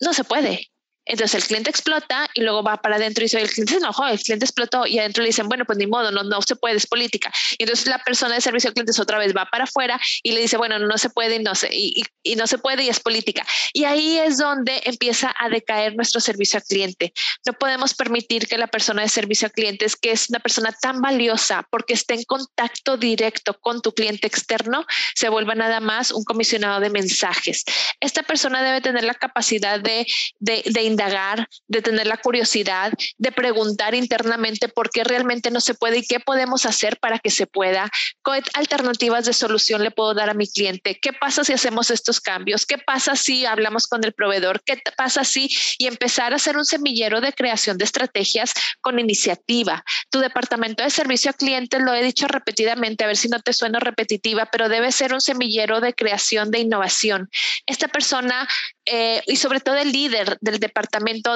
no 0.00 0.12
se 0.12 0.24
puede. 0.24 0.70
Entonces 1.06 1.40
el 1.40 1.44
cliente 1.46 1.70
explota 1.70 2.28
y 2.34 2.42
luego 2.42 2.62
va 2.62 2.76
para 2.76 2.96
adentro 2.96 3.22
y 3.22 3.26
dice, 3.26 3.40
el 3.40 3.48
cliente 3.48 3.74
se 3.74 3.78
enojó, 3.78 4.06
el 4.06 4.18
cliente 4.18 4.44
explotó 4.44 4.86
y 4.86 4.98
adentro 4.98 5.22
le 5.22 5.28
dicen, 5.28 5.48
bueno, 5.48 5.64
pues 5.64 5.78
ni 5.78 5.86
modo, 5.86 6.10
no, 6.10 6.24
no 6.24 6.42
se 6.42 6.56
puede, 6.56 6.76
es 6.76 6.86
política. 6.86 7.32
Y 7.58 7.62
entonces 7.62 7.86
la 7.86 7.98
persona 7.98 8.34
de 8.34 8.40
servicio 8.40 8.68
al 8.68 8.74
clientes 8.74 8.98
otra 8.98 9.18
vez 9.18 9.34
va 9.34 9.46
para 9.46 9.64
afuera 9.64 10.00
y 10.22 10.32
le 10.32 10.40
dice, 10.40 10.56
bueno, 10.56 10.78
no 10.78 10.98
se 10.98 11.08
puede 11.10 11.36
y 11.36 11.42
no 11.42 11.54
se, 11.54 11.68
y, 11.72 12.02
y 12.22 12.36
no 12.36 12.46
se 12.46 12.58
puede 12.58 12.82
y 12.82 12.88
es 12.88 13.00
política. 13.00 13.46
Y 13.72 13.84
ahí 13.84 14.18
es 14.18 14.38
donde 14.38 14.82
empieza 14.84 15.34
a 15.38 15.48
decaer 15.48 15.94
nuestro 15.94 16.20
servicio 16.20 16.58
al 16.58 16.64
cliente. 16.64 17.12
No 17.46 17.52
podemos 17.52 17.94
permitir 17.94 18.48
que 18.48 18.58
la 18.58 18.66
persona 18.66 19.02
de 19.02 19.08
servicio 19.08 19.46
a 19.46 19.50
clientes, 19.50 19.94
que 19.96 20.10
es 20.10 20.28
una 20.28 20.40
persona 20.40 20.72
tan 20.72 21.00
valiosa 21.00 21.66
porque 21.70 21.94
está 21.94 22.14
en 22.14 22.24
contacto 22.24 22.96
directo 22.96 23.58
con 23.60 23.80
tu 23.80 23.92
cliente 23.92 24.26
externo, 24.26 24.84
se 25.14 25.28
vuelva 25.28 25.54
nada 25.54 25.78
más 25.80 26.10
un 26.10 26.24
comisionado 26.24 26.80
de 26.80 26.90
mensajes. 26.90 27.64
Esta 28.00 28.22
persona 28.24 28.62
debe 28.62 28.80
tener 28.80 29.04
la 29.04 29.14
capacidad 29.14 29.80
de, 29.80 30.06
de, 30.40 30.62
de 30.66 30.95
indagar, 30.96 31.46
de 31.68 31.82
tener 31.82 32.06
la 32.06 32.16
curiosidad, 32.16 32.90
de 33.18 33.32
preguntar 33.32 33.94
internamente 33.94 34.68
por 34.68 34.88
qué 34.88 35.04
realmente 35.04 35.50
no 35.50 35.60
se 35.60 35.74
puede 35.74 35.98
y 35.98 36.06
qué 36.06 36.20
podemos 36.20 36.64
hacer 36.64 36.98
para 36.98 37.18
que 37.18 37.30
se 37.30 37.46
pueda, 37.46 37.90
qué 38.24 38.42
alternativas 38.54 39.26
de 39.26 39.34
solución 39.34 39.82
le 39.82 39.90
puedo 39.90 40.14
dar 40.14 40.30
a 40.30 40.34
mi 40.34 40.48
cliente, 40.48 40.98
qué 41.00 41.12
pasa 41.12 41.44
si 41.44 41.52
hacemos 41.52 41.90
estos 41.90 42.18
cambios, 42.20 42.64
qué 42.64 42.78
pasa 42.78 43.14
si 43.14 43.44
hablamos 43.44 43.86
con 43.86 44.04
el 44.04 44.14
proveedor, 44.14 44.62
qué 44.64 44.80
pasa 44.96 45.22
si 45.24 45.50
y 45.78 45.86
empezar 45.86 46.32
a 46.32 46.36
hacer 46.36 46.56
un 46.56 46.64
semillero 46.64 47.20
de 47.20 47.34
creación 47.34 47.76
de 47.76 47.84
estrategias 47.84 48.54
con 48.80 48.98
iniciativa. 48.98 49.84
Tu 50.10 50.20
departamento 50.20 50.82
de 50.82 50.90
servicio 50.90 51.30
a 51.30 51.34
clientes, 51.34 51.80
lo 51.80 51.92
he 51.92 52.02
dicho 52.02 52.26
repetidamente, 52.26 53.04
a 53.04 53.08
ver 53.08 53.18
si 53.18 53.28
no 53.28 53.40
te 53.40 53.52
suena 53.52 53.80
repetitiva, 53.80 54.46
pero 54.46 54.70
debe 54.70 54.92
ser 54.92 55.12
un 55.12 55.20
semillero 55.20 55.80
de 55.80 55.92
creación 55.92 56.50
de 56.50 56.60
innovación. 56.60 57.28
Esta 57.66 57.88
persona 57.88 58.48
eh, 58.86 59.20
y 59.26 59.36
sobre 59.36 59.60
todo 59.60 59.76
el 59.76 59.92
líder 59.92 60.38
del 60.40 60.58
departamento 60.58 60.85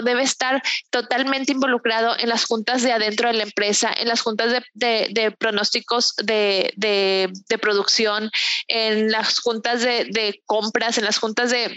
debe 0.03 0.23
estar 0.23 0.63
totalmente 0.91 1.53
involucrado 1.53 2.17
en 2.19 2.29
las 2.29 2.45
juntas 2.45 2.83
de 2.83 2.93
adentro 2.93 3.29
de 3.29 3.35
la 3.35 3.43
empresa, 3.45 3.93
en 3.97 4.09
las 4.09 4.21
juntas 4.21 4.63
de, 4.75 5.37
pronósticos 5.39 6.15
de, 6.17 7.31
producción, 7.61 8.31
en 8.69 9.11
las 9.11 9.39
juntas 9.39 9.83
de 9.83 10.43
compras, 10.47 10.99
en 10.99 11.05
las 11.05 11.19
juntas 11.19 11.51
de 11.51 11.75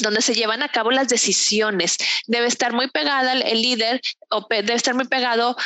donde 0.00 0.20
se 0.20 0.34
llevan 0.34 0.62
a 0.62 0.68
cabo 0.68 0.90
las 0.90 1.08
decisiones. 1.08 1.96
Debe 2.26 2.46
estar 2.46 2.72
muy 2.72 2.90
pegada 2.90 3.32
el 3.32 3.62
líder 3.62 4.00
o 4.30 4.46
debe 4.48 4.74
estar 4.74 4.94
muy 4.94 5.06
pegado 5.06 5.56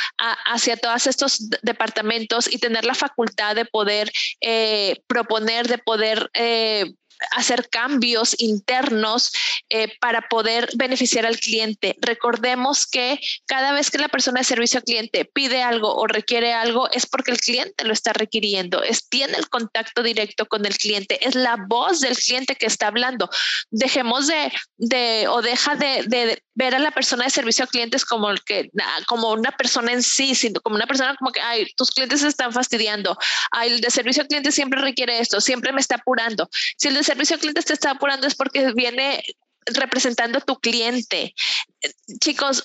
hacia 0.45 0.77
todos 0.77 1.07
estos 1.07 1.49
departamentos 1.61 2.51
y 2.51 2.57
tener 2.57 2.85
la 2.85 2.95
facultad 2.95 3.55
de 3.55 3.65
poder 3.65 4.11
eh, 4.39 5.01
proponer, 5.07 5.67
de 5.67 5.77
poder 5.77 6.29
eh, 6.33 6.93
hacer 7.31 7.69
cambios 7.69 8.35
internos 8.39 9.31
eh, 9.69 9.89
para 9.99 10.27
poder 10.27 10.69
beneficiar 10.75 11.25
al 11.25 11.39
cliente. 11.39 11.95
Recordemos 12.01 12.87
que 12.87 13.19
cada 13.45 13.73
vez 13.73 13.89
que 13.91 13.97
la 13.97 14.09
persona 14.09 14.39
de 14.39 14.45
servicio 14.45 14.79
al 14.79 14.83
cliente 14.83 15.25
pide 15.25 15.61
algo 15.61 15.95
o 15.95 16.07
requiere 16.07 16.53
algo 16.53 16.89
es 16.91 17.05
porque 17.05 17.31
el 17.31 17.39
cliente 17.39 17.83
lo 17.83 17.93
está 17.93 18.13
requiriendo, 18.13 18.83
es, 18.83 19.07
tiene 19.09 19.37
el 19.37 19.49
contacto 19.49 20.03
directo 20.03 20.45
con 20.47 20.65
el 20.65 20.77
cliente, 20.77 21.25
es 21.25 21.35
la 21.35 21.57
voz 21.67 22.01
del 22.01 22.17
cliente 22.17 22.55
que 22.55 22.65
está 22.65 22.87
hablando. 22.87 23.29
Dejemos 23.69 24.27
de, 24.27 24.51
de 24.77 25.27
o 25.27 25.41
deja 25.41 25.75
de, 25.75 26.03
de, 26.07 26.43
ver 26.53 26.75
a 26.75 26.79
la 26.79 26.91
persona 26.91 27.25
de 27.25 27.29
servicio 27.29 27.65
a 27.65 27.67
clientes 27.67 28.05
como 28.05 28.29
el 28.29 28.43
que 28.43 28.69
como 29.07 29.31
una 29.31 29.51
persona 29.51 29.91
en 29.93 30.03
sí, 30.03 30.35
sino 30.35 30.59
como 30.61 30.75
una 30.75 30.87
persona 30.87 31.15
como 31.17 31.31
que 31.31 31.41
ay, 31.41 31.67
tus 31.75 31.91
clientes 31.91 32.21
se 32.21 32.27
están 32.27 32.51
fastidiando. 32.51 33.17
Ay, 33.51 33.73
el 33.73 33.81
de 33.81 33.89
servicio 33.89 34.23
al 34.23 34.27
cliente 34.27 34.51
siempre 34.51 34.81
requiere 34.81 35.19
esto, 35.19 35.39
siempre 35.41 35.71
me 35.71 35.81
está 35.81 35.95
apurando. 35.95 36.49
Si 36.77 36.87
el 36.87 36.95
de 36.95 37.03
servicio 37.03 37.35
al 37.35 37.39
cliente 37.39 37.61
te 37.61 37.73
está 37.73 37.91
apurando 37.91 38.27
es 38.27 38.35
porque 38.35 38.73
viene 38.73 39.23
representando 39.65 40.39
a 40.39 40.41
tu 40.41 40.59
cliente. 40.59 41.33
Chicos, 42.19 42.63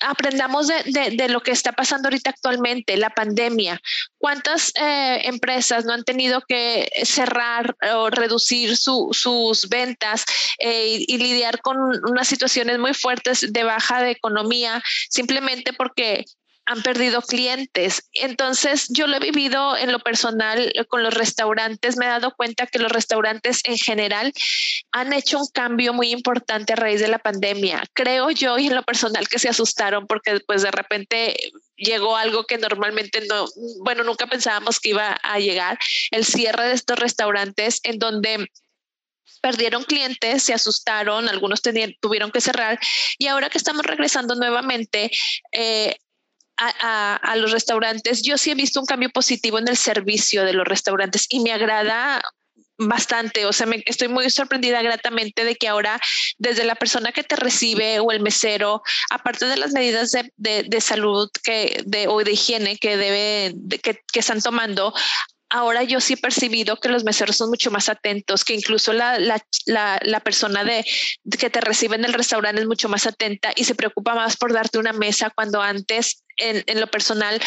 aprendamos 0.00 0.68
de, 0.68 1.28
lo 1.28 1.40
que 1.40 1.50
está 1.50 1.72
pasando 1.72 2.08
ahorita 2.08 2.30
actualmente, 2.30 2.96
la 2.96 3.10
pandemia. 3.10 3.80
¿Cuántas 4.18 4.72
eh, 4.76 5.22
empresas 5.24 5.84
no 5.84 5.92
han 5.92 6.04
tenido 6.04 6.42
que 6.46 6.88
cerrar 7.04 7.76
o 7.94 8.10
reducir 8.10 8.76
sus 8.76 9.68
ventas 9.68 10.24
eh, 10.58 11.04
y, 11.06 11.18
lidiar 11.18 11.60
con 11.60 11.76
unas 12.08 12.28
situaciones 12.28 12.78
muy 12.78 12.94
fuertes 12.94 13.52
de 13.52 13.64
baja 13.64 14.02
de 14.02 14.10
economía 14.10 14.82
simplemente 15.08 15.72
porque 15.72 16.24
han 16.66 16.82
perdido 16.82 17.22
clientes. 17.22 18.08
Entonces, 18.14 18.86
yo 18.90 19.06
lo 19.06 19.16
he 19.16 19.20
vivido 19.20 19.76
en 19.76 19.92
lo 19.92 19.98
personal 19.98 20.72
con 20.88 21.02
los 21.02 21.14
restaurantes. 21.14 21.96
Me 21.96 22.06
he 22.06 22.08
dado 22.08 22.34
cuenta 22.36 22.66
que 22.66 22.78
los 22.78 22.92
restaurantes 22.92 23.60
en 23.64 23.78
general 23.78 24.32
han 24.92 25.12
hecho 25.12 25.38
un 25.38 25.48
cambio 25.52 25.92
muy 25.92 26.12
importante 26.12 26.72
a 26.72 26.76
raíz 26.76 27.00
de 27.00 27.08
la 27.08 27.18
pandemia. 27.18 27.82
Creo 27.92 28.30
yo 28.30 28.58
y 28.58 28.68
en 28.68 28.74
lo 28.74 28.82
personal 28.84 29.28
que 29.28 29.38
se 29.38 29.48
asustaron 29.48 30.06
porque 30.06 30.32
después 30.32 30.62
de 30.62 30.70
repente 30.70 31.36
llegó 31.76 32.16
algo 32.16 32.44
que 32.44 32.58
normalmente 32.58 33.26
no, 33.26 33.46
bueno, 33.84 34.04
nunca 34.04 34.26
pensábamos 34.26 34.78
que 34.78 34.90
iba 34.90 35.18
a 35.22 35.38
llegar, 35.38 35.78
el 36.10 36.24
cierre 36.24 36.68
de 36.68 36.74
estos 36.74 36.98
restaurantes 36.98 37.80
en 37.82 37.98
donde 37.98 38.46
perdieron 39.40 39.82
clientes, 39.82 40.44
se 40.44 40.54
asustaron, 40.54 41.28
algunos 41.28 41.60
tuvieron 42.00 42.30
que 42.30 42.40
cerrar 42.40 42.78
y 43.18 43.26
ahora 43.26 43.50
que 43.50 43.58
estamos 43.58 43.82
regresando 43.82 44.36
nuevamente, 44.36 45.10
eh, 45.50 45.96
a, 46.56 47.36
los 47.36 47.50
restaurantes, 47.50 48.22
yo 48.22 48.38
sí 48.38 48.50
he 48.50 48.54
visto 48.54 48.80
un 48.80 48.86
cambio 48.86 49.10
positivo 49.10 49.58
en 49.58 49.68
el 49.68 49.76
servicio 49.76 50.44
de 50.44 50.52
los 50.52 50.66
restaurantes 50.66 51.26
y 51.28 51.40
me 51.40 51.52
agrada 51.52 52.22
bastante, 52.78 53.46
o 53.46 53.52
sea, 53.52 53.66
me, 53.66 53.82
estoy 53.86 54.08
muy 54.08 54.28
sorprendida 54.30 54.82
gratamente 54.82 55.44
de 55.44 55.54
que 55.54 55.68
ahora 55.68 56.00
desde 56.38 56.64
la 56.64 56.74
persona 56.74 57.12
que 57.12 57.22
te 57.22 57.36
recibe 57.36 58.00
o 58.00 58.10
el 58.10 58.20
mesero, 58.20 58.82
aparte 59.10 59.46
de 59.46 59.56
las 59.56 59.72
medidas 59.72 60.12
de, 60.36 60.80
salud 60.80 61.28
que, 61.44 61.82
de, 61.86 62.08
o 62.08 62.22
de 62.24 62.32
higiene 62.32 62.76
que, 62.78 62.96
debe, 62.96 63.54
que, 63.82 64.00
que 64.12 64.20
están 64.20 64.40
tomando, 64.40 64.92
ahora 65.52 65.82
yo 65.82 66.00
sí 66.00 66.14
he 66.14 66.16
percibido 66.16 66.78
que 66.78 66.88
los 66.88 67.04
meseros 67.04 67.36
son 67.36 67.50
mucho 67.50 67.70
más 67.70 67.88
atentos, 67.88 68.44
que 68.44 68.54
incluso 68.54 68.92
la, 68.92 69.38
persona 70.24 70.64
de, 70.64 70.84
que 71.38 71.50
te 71.50 71.60
recibe 71.60 71.96
en 71.96 72.04
el 72.04 72.14
restaurante 72.14 72.62
es 72.62 72.66
mucho 72.66 72.88
más 72.88 73.06
atenta 73.06 73.52
y 73.54 73.64
se 73.64 73.74
preocupa 73.74 74.14
más 74.14 74.36
por 74.36 74.52
darte 74.52 74.78
una 74.78 74.92
mesa 74.92 75.30
cuando 75.30 75.60
antes 75.60 76.24
en, 76.42 76.80
lo 76.80 76.86
personal 76.86 77.40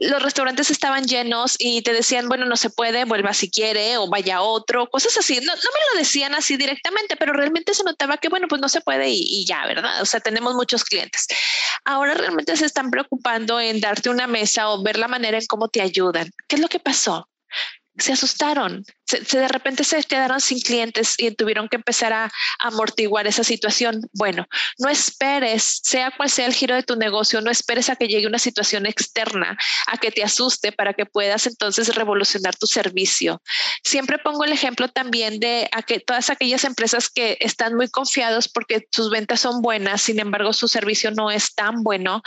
los 0.00 0.22
restaurantes 0.22 0.70
estaban 0.70 1.04
llenos 1.06 1.56
y 1.58 1.82
te 1.82 1.92
decían, 1.92 2.28
bueno, 2.28 2.46
no 2.46 2.56
se 2.56 2.70
puede, 2.70 3.04
vuelva 3.04 3.34
si 3.34 3.50
quiere 3.50 3.96
o 3.96 4.08
vaya 4.08 4.36
a 4.36 4.42
otro, 4.42 4.88
cosas 4.88 5.16
así. 5.18 5.36
No, 5.36 5.54
no 5.54 5.70
me 5.74 5.94
lo 5.94 5.98
decían 5.98 6.34
así 6.34 6.56
directamente, 6.56 7.16
pero 7.16 7.32
realmente 7.32 7.74
se 7.74 7.84
notaba 7.84 8.16
que, 8.16 8.28
bueno, 8.28 8.48
pues 8.48 8.60
no 8.60 8.68
se 8.68 8.80
puede 8.80 9.10
y, 9.10 9.20
y 9.20 9.46
ya, 9.46 9.66
¿verdad? 9.66 10.00
O 10.02 10.06
sea, 10.06 10.20
tenemos 10.20 10.54
muchos 10.54 10.84
clientes. 10.84 11.26
Ahora 11.84 12.14
realmente 12.14 12.56
se 12.56 12.66
están 12.66 12.90
preocupando 12.90 13.60
en 13.60 13.80
darte 13.80 14.10
una 14.10 14.26
mesa 14.26 14.70
o 14.70 14.82
ver 14.82 14.98
la 14.98 15.08
manera 15.08 15.38
en 15.38 15.46
cómo 15.46 15.68
te 15.68 15.80
ayudan. 15.80 16.30
¿Qué 16.46 16.56
es 16.56 16.62
lo 16.62 16.68
que 16.68 16.80
pasó? 16.80 17.28
se 17.98 18.12
asustaron, 18.12 18.84
se, 19.08 19.38
de 19.38 19.48
repente 19.48 19.84
se 19.84 20.02
quedaron 20.04 20.40
sin 20.40 20.60
clientes 20.60 21.14
y 21.16 21.30
tuvieron 21.30 21.68
que 21.68 21.76
empezar 21.76 22.12
a, 22.12 22.30
amortiguar 22.58 23.26
esa 23.26 23.44
situación. 23.44 24.02
Bueno, 24.12 24.46
no 24.78 24.88
esperes, 24.88 25.80
sea 25.82 26.10
cual 26.10 26.28
sea 26.28 26.46
el 26.46 26.54
giro 26.54 26.74
de 26.74 26.82
tu 26.82 26.96
negocio, 26.96 27.40
no 27.40 27.50
esperes 27.50 27.88
a 27.88 27.96
que 27.96 28.08
llegue 28.08 28.26
una 28.26 28.38
situación 28.38 28.86
externa, 28.86 29.56
a 29.86 29.96
que 29.98 30.10
te 30.10 30.22
asuste 30.22 30.72
para 30.72 30.92
que 30.92 31.06
puedas 31.06 31.46
entonces 31.46 31.94
revolucionar 31.94 32.56
tu 32.56 32.66
servicio. 32.66 33.40
Siempre 33.84 34.18
pongo 34.18 34.44
el 34.44 34.52
ejemplo 34.52 34.88
también 34.88 35.40
de 35.40 35.68
a 35.72 35.82
que 35.82 36.00
todas 36.00 36.30
aquellas 36.30 36.64
empresas 36.64 37.08
que 37.08 37.38
están 37.40 37.74
muy 37.74 37.88
confiados 37.88 38.48
porque 38.48 38.86
sus 38.90 39.10
ventas 39.10 39.40
son 39.40 39.62
buenas, 39.62 40.02
sin 40.02 40.20
embargo 40.20 40.52
su 40.52 40.68
servicio 40.68 41.10
no 41.12 41.30
es 41.30 41.54
tan 41.54 41.82
bueno 41.82 42.22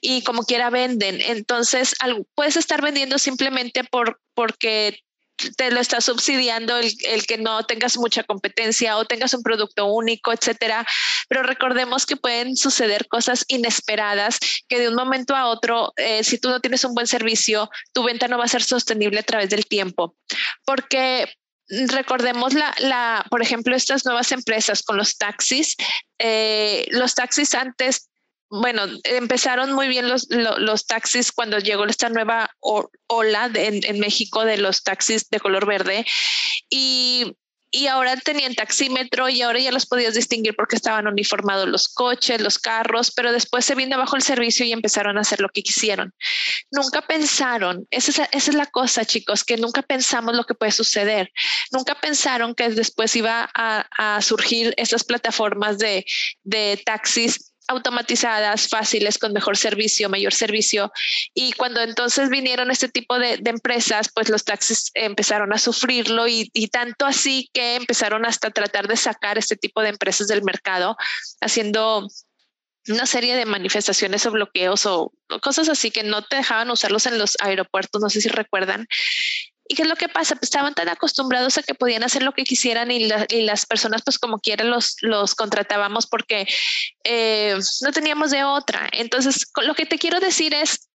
y 0.00 0.22
como 0.22 0.44
quiera 0.44 0.70
venden. 0.70 1.20
Entonces, 1.20 1.94
puedes 2.34 2.56
estar 2.56 2.82
vendiendo 2.82 3.18
simplemente 3.18 3.84
por 3.84 4.20
porque 4.34 5.00
te 5.56 5.70
lo 5.70 5.80
está 5.80 6.00
subsidiando 6.00 6.76
el, 6.78 7.26
que 7.26 7.38
no 7.38 7.64
tengas 7.64 7.96
mucha 7.98 8.22
competencia 8.24 8.96
o 8.96 9.04
tengas 9.04 9.34
un 9.34 9.42
producto 9.42 9.86
único, 9.86 10.32
etcétera. 10.32 10.86
Pero 11.28 11.42
recordemos 11.42 12.06
que 12.06 12.16
pueden 12.16 12.56
suceder 12.56 13.06
cosas 13.08 13.44
inesperadas 13.48 14.38
que 14.68 14.78
de 14.78 14.88
un 14.88 14.94
momento 14.94 15.34
a 15.34 15.46
otro, 15.46 15.92
eh, 15.96 16.24
si 16.24 16.38
tú 16.38 16.48
no 16.48 16.60
tienes 16.60 16.84
un 16.84 16.94
buen 16.94 17.06
servicio, 17.06 17.70
tu 17.92 18.04
venta 18.04 18.28
no 18.28 18.38
va 18.38 18.44
a 18.44 18.48
ser 18.48 18.62
sostenible 18.62 19.20
a 19.20 19.24
través 19.24 19.50
del 19.50 19.66
tiempo. 19.66 20.16
Porque 20.64 21.28
recordemos 21.68 22.54
la, 22.54 22.74
la, 22.78 23.24
por 23.28 23.42
ejemplo, 23.42 23.74
estas 23.74 24.04
nuevas 24.04 24.32
empresas 24.32 24.82
con 24.82 24.96
los 24.96 25.16
taxis. 25.16 25.76
Eh, 26.18 26.86
los 26.90 27.14
taxis 27.14 27.54
antes 27.54 28.08
bueno, 28.48 28.82
empezaron 29.04 29.72
muy 29.72 29.88
bien 29.88 30.08
los, 30.08 30.86
taxis 30.86 31.32
cuando 31.32 31.58
llegó 31.58 31.84
esta 31.86 32.08
nueva 32.08 32.50
ola 32.60 33.50
en, 33.54 33.98
México 33.98 34.44
de 34.44 34.58
los 34.58 34.84
taxis 34.84 35.28
de 35.30 35.40
color 35.40 35.66
verde 35.66 36.06
y, 36.70 37.36
y, 37.72 37.88
ahora 37.88 38.16
tenían 38.16 38.54
taxímetro 38.54 39.28
y 39.28 39.42
ahora 39.42 39.58
ya 39.58 39.72
los 39.72 39.86
podías 39.86 40.14
distinguir 40.14 40.54
porque 40.54 40.76
estaban 40.76 41.08
uniformados 41.08 41.68
los 41.68 41.88
coches, 41.88 42.40
los 42.40 42.58
carros, 42.58 43.10
pero 43.10 43.32
después 43.32 43.64
se 43.64 43.74
vino 43.74 43.96
abajo 43.96 44.14
el 44.14 44.22
servicio 44.22 44.64
y 44.64 44.72
empezaron 44.72 45.18
a 45.18 45.22
hacer 45.22 45.40
lo 45.40 45.48
que 45.48 45.62
quisieron. 45.62 46.14
Nunca 46.70 47.02
pensaron, 47.02 47.86
esa 47.90 48.28
es, 48.30 48.54
la 48.54 48.66
cosa 48.66 49.04
chicos, 49.04 49.42
que 49.42 49.56
nunca 49.56 49.82
pensamos 49.82 50.36
lo 50.36 50.44
que 50.44 50.54
puede 50.54 50.72
suceder. 50.72 51.32
Nunca 51.72 51.96
pensaron 51.96 52.54
que 52.54 52.68
después 52.68 53.16
iba 53.16 53.50
a, 53.54 54.20
surgir 54.22 54.72
estas 54.76 55.02
plataformas 55.02 55.78
de, 55.78 56.04
de 56.44 56.80
taxis 56.84 57.52
automatizadas, 57.68 58.68
fáciles, 58.68 59.18
con 59.18 59.32
mejor 59.32 59.56
servicio, 59.56 60.08
mayor 60.08 60.32
servicio. 60.32 60.92
Y 61.34 61.52
cuando 61.52 61.80
entonces 61.80 62.28
vinieron 62.28 62.70
este 62.70 62.88
tipo 62.88 63.18
de, 63.18 63.40
empresas, 63.44 64.10
pues 64.14 64.28
los 64.28 64.44
taxis 64.44 64.90
empezaron 64.94 65.52
a 65.52 65.58
sufrirlo 65.58 66.26
y, 66.28 66.50
tanto 66.70 67.06
así 67.06 67.48
que 67.52 67.76
empezaron 67.76 68.26
hasta 68.26 68.50
tratar 68.50 68.88
de 68.88 68.96
sacar 68.96 69.38
este 69.38 69.56
tipo 69.56 69.82
de 69.82 69.90
empresas 69.90 70.28
del 70.28 70.42
mercado, 70.42 70.96
haciendo 71.40 72.06
una 72.88 73.06
serie 73.06 73.34
de 73.34 73.46
manifestaciones 73.46 74.24
o 74.26 74.30
bloqueos 74.30 74.86
o 74.86 75.12
cosas 75.42 75.68
así 75.68 75.90
que 75.90 76.04
no 76.04 76.22
te 76.22 76.36
dejaban 76.36 76.70
usarlos 76.70 77.06
en 77.06 77.18
los 77.18 77.36
aeropuertos, 77.40 78.00
no 78.00 78.10
sé 78.10 78.20
si 78.20 78.28
recuerdan. 78.28 78.86
¿Y 79.68 79.74
qué 79.74 79.82
es 79.82 79.88
lo 79.88 79.96
que 79.96 80.08
pasa? 80.08 80.34
Pues 80.34 80.44
estaban 80.44 80.74
tan 80.74 80.88
acostumbrados 80.88 81.58
a 81.58 81.62
que 81.62 81.74
podían 81.74 82.04
hacer 82.04 82.22
lo 82.22 82.32
que 82.32 82.44
quisieran 82.44 82.90
y, 82.90 83.08
las 83.08 83.66
personas 83.66 84.02
pues 84.04 84.18
como 84.18 84.38
quiera 84.38 84.64
los, 84.64 84.96
los 85.00 85.34
contratábamos 85.34 86.06
porque 86.06 86.46
eh, 87.04 87.58
no 87.82 87.92
teníamos 87.92 88.30
de 88.30 88.44
otra. 88.44 88.88
Entonces, 88.92 89.46
lo 89.62 89.74
que 89.74 89.86
te 89.86 89.98
quiero 89.98 90.20
decir 90.20 90.54
es, 90.54 90.88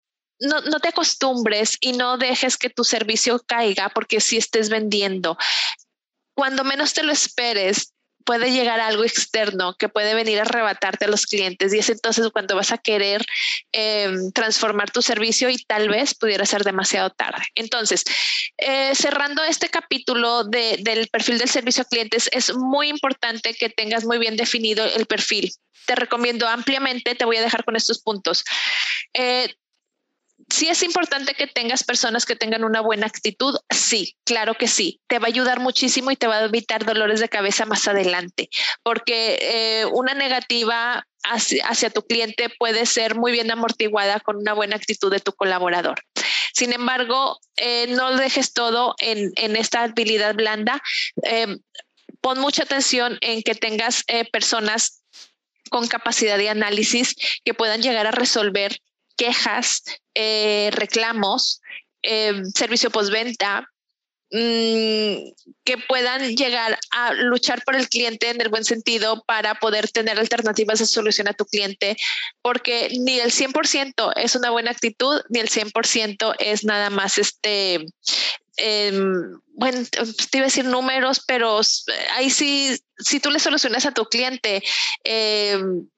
no, 0.41 0.61
no, 0.63 0.81
te 0.81 0.89
acostumbres 0.89 1.77
y 1.81 1.93
no 1.93 2.17
dejes 2.19 2.57
que 2.57 2.71
tu 2.71 2.85
servicio 2.85 3.43
caiga 3.47 3.89
porque 3.89 4.21
si 4.21 4.37
estés 4.37 4.69
vendiendo. 4.69 5.37
Cuando 6.35 6.63
menos 6.63 6.95
te 6.95 7.03
lo 7.03 7.13
esperes, 7.13 7.93
puede 8.29 8.53
llegar 8.53 8.79
algo 8.79 9.05
externo 9.05 9.75
que 9.79 9.89
puede 9.89 10.15
venir 10.15 10.39
a 10.39 10.43
arrebatarte 10.43 11.07
a 11.07 11.09
los 11.09 11.25
clientes 11.25 11.73
y 11.73 11.79
es 11.79 11.89
entonces 11.89 12.29
cuando 12.31 12.57
vas 12.57 12.73
a 12.73 12.77
querer 12.77 13.25
em, 13.73 14.31
transformar 14.33 14.91
tu 14.91 15.01
servicio 15.01 15.49
y 15.49 15.57
tal 15.65 15.89
vez 15.89 16.15
pudiera 16.15 16.45
ser 16.45 16.63
demasiado 16.63 17.09
tarde. 17.09 17.43
Entonces, 17.55 18.05
eh, 18.59 18.95
cerrando 18.95 19.43
este 19.45 19.71
capítulo 19.71 20.45
del 20.45 21.09
perfil 21.11 21.39
del 21.39 21.49
servicio 21.49 21.85
a 21.85 21.87
clientes, 21.87 22.29
es 22.31 22.55
muy 22.55 22.89
importante 22.89 23.55
que 23.55 23.71
tengas 23.71 24.05
muy 24.05 24.19
bien 24.19 24.37
definido 24.37 24.85
el 24.85 25.07
perfil. 25.07 25.51
Te 25.87 25.95
recomiendo 25.95 26.47
ampliamente, 26.47 27.15
te 27.15 27.25
voy 27.25 27.39
a 27.39 27.43
dejar 27.43 27.65
con 27.65 27.77
estos 27.77 28.03
puntos. 28.03 28.45
Eh, 29.15 29.55
sí 30.51 30.69
es 30.69 30.83
importante 30.83 31.35
que 31.35 31.47
tengas 31.47 31.85
personas 31.85 32.25
que 32.25 32.37
tengan 32.37 32.65
una 32.65 32.81
buena 32.81 33.07
actitud. 33.07 33.57
Sí, 33.71 34.17
claro 34.25 34.55
que 34.55 34.69
sí. 34.69 35.01
Te 35.07 35.19
va 35.19 35.27
a 35.27 35.29
ayudar 35.29 35.61
muchísimo 35.61 36.11
y 36.11 36.17
te 36.17 36.27
va 36.27 36.39
a 36.39 36.45
evitar 36.45 36.85
dolores 36.85 37.21
de 37.21 37.29
cabeza 37.29 37.67
más 37.67 37.87
adelante, 37.89 38.49
porque 38.83 39.39
eh, 39.41 39.85
una 39.87 40.15
negativa 40.15 41.07
hacia, 41.25 41.91
tu 41.91 42.03
cliente 42.07 42.49
puede 42.59 42.87
ser 42.87 43.15
muy 43.17 43.33
bien 43.33 43.51
amortiguada 43.51 44.21
con 44.21 44.37
una 44.37 44.55
buena 44.55 44.77
actitud 44.77 45.11
de 45.11 45.21
tu 45.21 45.33
colaborador. 45.33 46.01
Sin 46.55 46.73
embargo, 46.73 47.39
eh, 47.57 47.87
no 47.89 48.17
dejes 48.17 48.53
todo 48.53 48.95
en, 48.99 49.33
esta 49.57 49.83
habilidad 49.83 50.35
blanda. 50.35 50.81
Em, 51.23 51.59
pon 52.21 52.39
mucha 52.39 52.63
atención 52.63 53.19
en 53.21 53.43
que 53.43 53.55
tengas 53.55 54.05
eh, 54.07 54.25
personas 54.31 55.03
con 55.71 55.87
capacidad 55.87 56.39
de 56.39 56.49
análisis 56.49 57.15
que 57.45 57.53
puedan 57.53 57.83
llegar 57.83 58.07
a 58.07 58.11
resolver 58.11 58.79
quejas, 59.19 59.83
eh, 60.15 60.71
reclamos, 60.73 61.61
em, 62.03 62.45
servicio 62.55 62.91
postventa, 62.91 63.69
Mm, 64.31 65.33
que 65.65 65.79
puedan 65.89 66.37
llegar 66.37 66.79
a 66.91 67.15
luchar 67.15 67.63
por 67.65 67.75
el 67.77 67.89
cliente 67.89 68.29
en 68.29 68.39
el 68.43 68.51
buen 68.51 68.65
sentido 68.65 69.25
para 69.27 69.55
poder 69.55 69.89
tener 69.91 70.19
alternativas 70.19 70.81
de 70.81 70.87
solución 70.87 71.29
a 71.29 71.33
tu 71.33 71.47
cliente, 71.47 71.97
porque 72.43 72.91
ni 73.01 73.21
el 73.21 73.33
100% 73.33 74.13
es 74.17 74.35
una 74.35 74.51
buena 74.51 74.71
actitud, 74.71 75.23
ni 75.31 75.41
el 75.41 75.49
100% 75.49 76.35
es 76.39 76.63
nada 76.65 76.91
más 76.91 77.17
este, 77.17 77.87
em, 78.59 79.41
bueno, 79.55 79.79
te 80.31 80.39
iba 80.39 80.45
a 80.45 80.49
decir 80.49 80.67
números, 80.67 81.25
pero 81.27 81.61
ahí 82.13 82.29
sí, 82.29 82.79
si 82.99 83.21
tú 83.21 83.31
le 83.31 83.39
solucionas 83.39 83.87
a 83.87 83.93
tu 83.93 84.05
cliente, 84.05 84.63
em, 85.05 85.89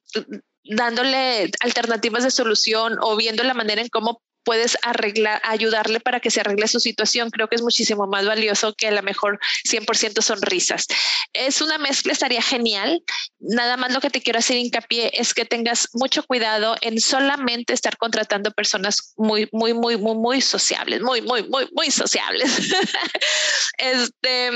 dándole 0.71 1.51
alternativas 1.61 2.25
de 2.25 2.31
solución 2.31 2.97
o 3.01 3.17
viendo 3.17 3.43
la 3.43 3.55
manera 3.55 3.83
en 3.83 3.89
cómo 3.89 4.23
puedes 4.45 4.79
arreglar, 4.83 5.41
ayudarle 5.45 6.01
para 6.01 6.21
que 6.21 6.31
se 6.31 6.41
arregle 6.41 6.67
su 6.67 6.81
situación. 6.81 7.31
Creo 7.31 7.49
que 7.49 7.57
es 7.57 7.63
muchísimo 7.63 8.07
más 8.07 8.27
valioso 8.27 8.75
que 8.75 8.89
a 8.89 8.91
lo 8.91 9.03
mejor 9.03 9.39
100% 9.69 10.23
sonrisas. 10.23 10.87
Es 11.33 11.61
una 11.61 11.79
mezcla, 11.79 12.13
estaría 12.13 12.43
genial. 12.43 13.03
Nada 13.39 13.77
más 13.77 13.93
lo 13.93 14.01
que 14.01 14.11
te 14.11 14.23
quiero 14.23 14.39
hacer 14.39 14.57
hincapié 14.57 15.11
es 15.15 15.35
que 15.35 15.45
tengas 15.45 15.89
mucho 15.93 16.23
cuidado 16.23 16.77
en 16.81 17.01
solamente 17.01 17.73
estar 17.73 17.97
contratando 17.97 18.51
personas 18.53 19.13
muy, 19.17 19.49
muy, 19.53 19.75
muy, 19.75 19.97
muy, 19.97 20.15
muy 20.15 20.41
sociables, 20.41 21.03
muy, 21.03 21.23
muy, 21.23 21.47
muy, 21.49 21.69
muy 21.73 21.91
sociables. 21.91 22.51
este 23.79 24.51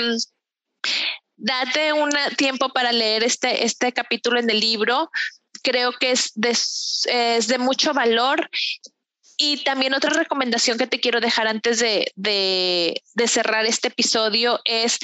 date 1.37 1.93
un 1.93 2.11
tiempo 2.37 2.69
para 2.71 2.93
leer 2.93 3.25
este, 3.25 3.65
este 3.65 3.93
capítulo 3.93 4.39
en 4.39 4.49
el 4.51 4.61
libro. 4.61 5.11
Creo 5.65 5.93
que 5.93 6.13
es 6.13 6.31
de, 6.35 6.51
es 6.51 7.49
de 7.49 7.59
mucho 7.59 7.93
valor 7.93 8.49
y 9.37 9.65
también 9.65 9.95
otra 9.95 10.11
recomendación 10.11 10.79
que 10.79 10.87
te 10.87 11.01
quiero 11.01 11.21
dejar 11.21 11.49
antes 11.49 11.81
de, 11.81 12.13
de, 12.15 13.03
cerrar 13.27 13.67
este 13.67 13.89
episodio 13.89 14.61
es 14.65 14.99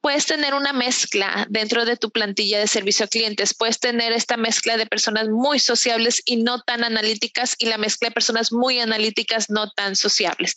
puedes 0.00 0.26
tener 0.26 0.54
una 0.54 0.72
mezcla 0.72 1.46
dentro 1.48 1.84
de 1.84 1.96
tu 1.96 2.10
plantilla 2.10 2.58
de 2.58 2.66
servicio 2.66 3.06
a 3.06 3.08
clientes. 3.08 3.54
Puedes 3.54 3.80
tener 3.80 4.12
esta 4.12 4.36
mezcla 4.36 4.76
de 4.76 4.86
personas 4.86 5.28
muy 5.28 5.58
sociables 5.58 6.22
y 6.24 6.42
no 6.42 6.60
tan 6.60 6.84
analíticas 6.84 7.54
y 7.58 7.66
la 7.66 7.78
mezcla 7.78 8.08
de 8.08 8.14
personas 8.14 8.52
muy 8.52 8.80
analíticas 8.80 9.48
no 9.48 9.70
tan 9.70 9.96
sociables. 9.96 10.54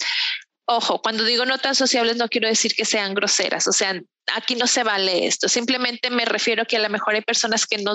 Ojo, 0.68 1.02
cuando 1.02 1.24
digo 1.24 1.46
no 1.46 1.60
tan 1.60 1.76
sociables 1.76 2.18
no 2.18 2.28
quiero 2.28 2.48
decir 2.48 2.76
que 2.76 2.86
sean 2.86 3.14
groseras, 3.14 3.68
o 3.68 3.72
sea, 3.72 4.02
aquí 4.34 4.56
no 4.56 4.66
se 4.68 4.84
vale 4.84 5.28
esto. 5.28 5.48
Simplemente 5.48 6.10
me 6.10 6.26
refiero 6.26 6.66
que 6.66 6.78
a 6.78 6.82
lo 6.82 6.90
mejor 6.90 7.14
hay 7.14 7.22
personas 7.22 7.68
que 7.68 7.78
no 7.78 7.94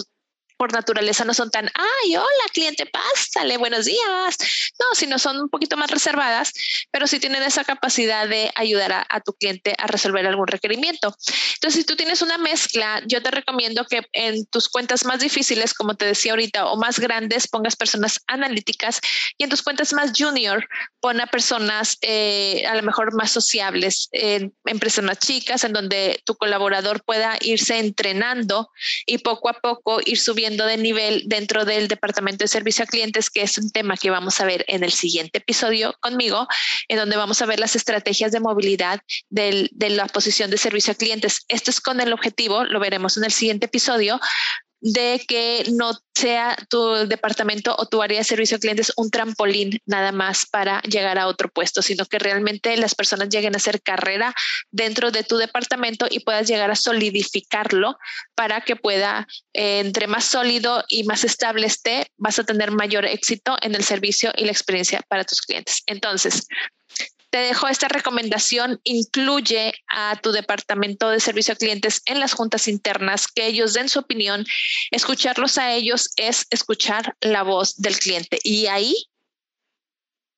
por 0.61 0.75
naturaleza 0.75 1.25
no 1.25 1.33
son 1.33 1.51
tan, 1.51 1.71
ay, 1.73 2.17
hola 2.17 2.45
cliente, 2.53 2.85
pásale, 2.85 3.57
buenos 3.57 3.87
días. 3.87 4.37
No, 4.79 4.95
sino 4.95 5.19
son 5.19 5.41
un 5.41 5.49
poquito 5.49 5.79
más 5.79 5.91
reservadas, 5.91 6.53
pero 6.91 7.07
sí 7.07 7.19
tienen 7.19 7.43
esa 7.43 7.65
capacidad 7.65 8.29
de 8.29 8.53
ayudar 8.55 9.07
a, 9.09 9.21
tu 9.21 9.33
cliente 9.33 9.75
a 9.79 9.87
resolver 9.87 10.27
algún 10.27 10.47
requerimiento. 10.47 11.17
Entonces, 11.55 11.81
si 11.81 11.85
tú 11.85 11.97
tienes 11.97 12.21
una 12.21 12.37
mezcla, 12.37 13.01
yo 13.07 13.23
te 13.23 13.31
recomiendo 13.31 13.87
que 13.87 14.03
en 14.13 14.45
tus 14.49 14.69
cuentas 14.69 15.07
más 15.07 15.21
difíciles, 15.21 15.73
como 15.73 15.95
te 15.95 16.05
decía 16.05 16.33
ahorita, 16.33 16.67
o 16.67 16.77
más 16.77 16.99
grandes, 16.99 17.49
pongas 17.49 17.75
personas 17.75 18.21
analíticas 18.27 19.01
y 19.39 19.45
en 19.45 19.51
tus 19.51 19.63
cuentas 19.63 19.95
más 19.95 20.13
junior, 20.15 20.69
pon 21.01 21.23
a 21.23 21.27
personas 21.27 21.97
eh, 22.03 22.67
a 22.67 22.75
lo 22.75 22.83
mejor 22.83 23.15
más 23.15 23.31
sociables, 23.31 24.11
en 24.13 24.53
empresas 24.67 25.03
más 25.03 25.21
chicas, 25.21 25.65
en 25.65 25.73
donde 25.73 26.21
tu 26.27 26.35
colaborador 26.35 27.03
pueda 27.03 27.39
irse 27.41 27.79
entrenando 27.79 28.69
y 29.07 29.17
poco 29.17 29.49
a 29.49 29.55
poco 29.55 30.01
ir 30.05 30.19
subiendo 30.19 30.50
de 30.57 30.77
nivel 30.77 31.23
dentro 31.27 31.65
del 31.65 31.89
departamento 31.89 32.45
de 32.45 32.49
servicio 32.49 32.85
a 32.85 32.87
clientes, 32.87 33.31
que 33.31 33.43
es 33.43 33.59
un 33.59 33.71
tema 33.71 33.97
que 33.97 34.11
vamos 34.11 34.41
a 34.41 34.45
ver 34.45 34.65
en 34.69 34.85
el 34.85 34.93
siguiente 34.93 35.39
episodio 35.39 35.95
conmigo, 36.01 36.47
en 36.89 36.99
donde 36.99 37.17
vamos 37.17 37.41
a 37.43 37.47
ver 37.47 37.61
las 37.61 37.77
estrategias 37.77 38.33
de 38.33 38.41
movilidad 38.41 39.01
de 39.29 39.71
la 39.91 40.07
posición 40.07 40.51
de 40.51 40.59
servicio 40.59 40.93
a 40.93 40.97
clientes. 40.97 41.45
Esto 41.49 41.71
es 41.71 41.81
con 41.81 42.01
el 42.01 42.13
objetivo, 42.13 42.65
lo 42.65 42.81
veremos 42.81 43.17
en 43.17 43.25
el 43.25 43.33
siguiente 43.33 43.67
episodio, 43.67 44.21
de 44.81 45.23
que 45.27 45.65
no 45.73 45.93
sea 46.15 46.57
tu 46.69 47.07
departamento 47.07 47.75
o 47.79 47.87
tu 47.87 48.03
área 48.03 48.19
de 48.19 48.25
servicio 48.25 48.57
a 48.57 48.61
clientes 48.61 48.93
un 48.97 49.11
trampolín 49.11 49.79
nada 49.87 50.13
más 50.13 50.47
para 50.47 50.81
llegar 50.83 51.19
a 51.19 51.27
otro 51.27 51.49
puesto, 51.49 51.83
sino 51.83 52.05
que 52.07 52.19
realmente 52.19 52.77
las 52.77 52.95
personas 52.95 53.29
lleguen 53.29 53.55
a 53.55 53.59
hacer 53.59 53.83
carrera 53.83 54.35
dentro 54.71 55.11
de 55.11 55.23
tu 55.23 55.37
departamento 55.37 56.07
y 56.11 56.21
puedas 56.21 56.49
llegar 56.49 56.71
a 56.71 56.77
solidificarlo 56.77 57.97
para 58.35 58.63
que 58.63 58.77
pueda, 58.77 59.27
eh, 59.53 59.81
entre 59.81 60.07
más 60.07 60.25
sólido 60.25 60.85
y 60.89 61.05
más 61.05 61.25
estable 61.25 61.67
esté, 61.67 62.07
vas 62.17 62.39
a 62.39 62.45
tener 62.45 62.71
mayor 62.71 63.05
éxito 63.05 63.57
en 63.63 63.75
el 63.75 63.85
servicio 63.85 64.33
y 64.37 64.45
la 64.45 64.53
experiencia 64.53 65.03
para 65.09 65.25
tus 65.25 65.41
clientes. 65.43 65.83
Entonces, 65.87 66.47
te 67.31 67.39
dejo 67.39 67.69
esta 67.69 67.89
recomendación. 67.89 68.81
Incluye 68.85 69.73
a 69.89 70.17
tu 70.23 70.33
departamento 70.33 71.11
de 71.11 71.21
servicio 71.21 71.55
a 71.55 71.57
clientes 71.57 72.03
en 72.07 72.21
las 72.21 72.33
juntas 72.33 72.69
internas, 72.69 73.27
que 73.29 73.47
ellos 73.47 73.73
den 73.73 73.89
su 73.89 74.01
opinión. 74.01 74.45
Escucharlos 74.91 75.59
a 75.59 75.73
ellos 75.73 76.11
es 76.17 76.47
escuchar 76.51 77.17
la 77.21 77.43
voz 77.43 77.77
del 77.77 77.99
cliente. 77.99 78.39
Y 78.43 78.67
ahí 78.67 79.10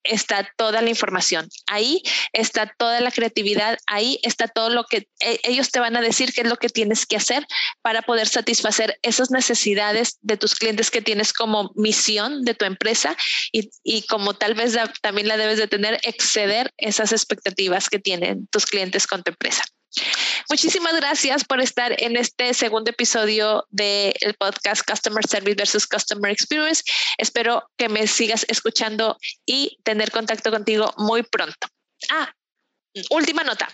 está 0.05 0.49
toda 0.57 0.83
la 0.83 0.91
información, 0.91 1.49
ahí 1.67 2.03
está 2.33 2.73
toda 2.79 3.01
la 3.01 3.11
creatividad, 3.11 3.79
ahí 3.87 4.19
está 4.23 4.49
todo 4.49 4.71
lo 4.71 4.85
que 4.85 5.09
e, 5.21 5.41
ellos 5.45 5.71
te 5.71 5.81
van 5.81 5.97
a 5.97 6.01
decir 6.01 6.33
qué 6.33 6.43
es 6.43 6.49
lo 6.49 6.57
que 6.57 6.69
tienes 6.69 7.07
que 7.07 7.17
hacer 7.17 7.47
para 7.83 8.03
poder 8.03 8.29
satisfacer 8.29 8.99
esas 9.03 9.31
necesidades 9.31 10.19
de 10.21 10.37
tus 10.37 10.55
clientes 10.55 10.91
que 10.91 11.03
tienes 11.03 11.33
como 11.33 11.73
misión 11.75 12.45
de 12.45 12.55
tu 12.55 12.65
empresa 12.65 13.17
y, 13.53 13.71
y 13.83 14.03
como 14.03 14.35
tal 14.35 14.55
vez 14.55 14.77
también 15.01 15.29
la 15.29 15.37
debes 15.37 15.59
de 15.59 15.69
tener, 15.69 16.01
exceder 16.03 16.73
esas 16.77 17.12
expectativas 17.12 17.88
que 17.88 17.99
tienen 17.99 18.47
tus 18.49 18.67
clientes 18.67 19.07
con 19.07 19.23
tu 19.23 19.31
empresa. 19.31 19.65
Muchísimas 20.48 20.94
gracias 20.96 21.44
por 21.44 21.61
estar 21.61 21.94
en 22.02 22.16
este 22.16 22.55
segundo 22.55 22.90
episodio 22.90 23.66
del 23.70 24.35
podcast 24.38 24.88
Customer 24.88 25.24
Service 25.26 25.55
versus 25.57 25.87
Customer 25.87 26.31
Experience. 26.31 26.83
Espero 27.18 27.68
que 27.76 27.88
me 27.88 28.07
sigas 28.07 28.44
escuchando 28.48 29.16
y 29.46 29.78
tener 29.85 30.11
contacto 30.11 30.50
contigo 30.50 30.92
muy 30.96 31.22
pronto. 31.22 31.68
Ah, 32.11 32.35
última 33.11 33.44
nota. 33.44 33.68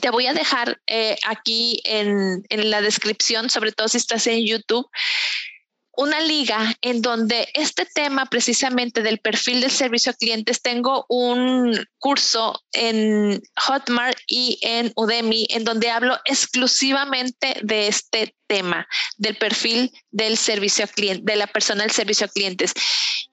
Te 0.00 0.10
voy 0.10 0.26
a 0.26 0.34
dejar 0.34 0.80
eh, 0.86 1.16
aquí 1.26 1.80
en, 1.84 2.42
en 2.48 2.70
la 2.70 2.80
descripción, 2.80 3.48
sobre 3.48 3.72
todo 3.72 3.88
si 3.88 3.98
estás 3.98 4.26
en 4.26 4.44
YouTube, 4.44 4.88
una 5.96 6.20
liga 6.20 6.74
en 6.80 7.02
donde 7.02 7.48
este 7.54 7.86
tema 7.86 8.26
precisamente 8.26 9.02
del 9.02 9.18
perfil 9.18 9.60
del 9.60 9.70
servicio 9.70 10.12
a 10.12 10.14
clientes, 10.14 10.62
tengo 10.62 11.06
un 11.08 11.78
curso 11.98 12.60
en 12.72 13.42
Hotmart 13.66 14.18
y 14.26 14.58
en 14.62 14.92
Udemy 14.96 15.46
en 15.50 15.64
donde 15.64 15.90
hablo 15.90 16.16
exclusivamente 16.24 17.56
de 17.62 17.88
este 17.88 18.34
tema 18.46 18.86
del 19.16 19.36
perfil 19.36 19.92
del 20.10 20.36
servicio 20.36 20.86
cliente, 20.88 21.32
de 21.32 21.36
la 21.36 21.46
persona 21.46 21.82
del 21.82 21.90
servicio 21.90 22.26
a 22.26 22.30
clientes. 22.30 22.72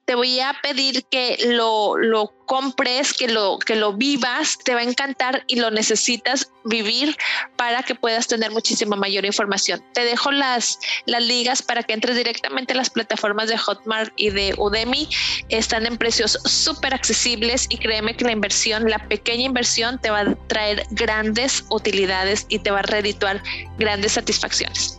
Te 0.04 0.14
voy 0.14 0.40
a 0.40 0.56
pedir 0.62 1.04
que 1.10 1.38
lo, 1.46 1.96
lo 1.96 2.34
compres, 2.46 3.14
que 3.14 3.28
lo, 3.28 3.58
que 3.58 3.76
lo 3.76 3.94
vivas, 3.94 4.58
te 4.64 4.74
va 4.74 4.80
a 4.80 4.84
encantar 4.84 5.44
y 5.46 5.56
lo 5.56 5.70
necesitas 5.70 6.50
vivir 6.64 7.16
para 7.56 7.82
que 7.82 7.94
puedas 7.94 8.26
tener 8.26 8.50
muchísima 8.50 8.96
mayor 8.96 9.24
información. 9.24 9.82
Te 9.94 10.04
dejo 10.04 10.30
las, 10.30 10.78
las 11.06 11.22
ligas 11.22 11.62
para 11.62 11.82
que 11.82 11.94
entres 11.94 12.16
directamente 12.16 12.74
a 12.74 12.76
las 12.76 12.90
plataformas 12.90 13.48
de 13.48 13.56
Hotmart 13.56 14.12
y 14.16 14.30
de 14.30 14.54
Udemy. 14.58 15.08
Están 15.48 15.86
en 15.86 15.96
precios 15.96 16.38
súper 16.44 16.94
accesibles 16.94 17.66
y 17.70 17.78
créeme 17.78 18.16
que 18.16 18.24
la 18.24 18.32
inversión, 18.32 18.90
la 18.90 18.98
pequeña 19.08 19.44
inversión 19.44 20.00
te 20.00 20.10
va 20.10 20.20
a 20.20 20.34
traer 20.48 20.84
grandes 20.90 21.64
utilidades 21.70 22.44
y 22.48 22.58
te 22.58 22.70
va 22.70 22.80
a 22.80 22.82
redituar 22.82 23.42
grandes 23.78 24.12
satisfacciones. 24.12 24.98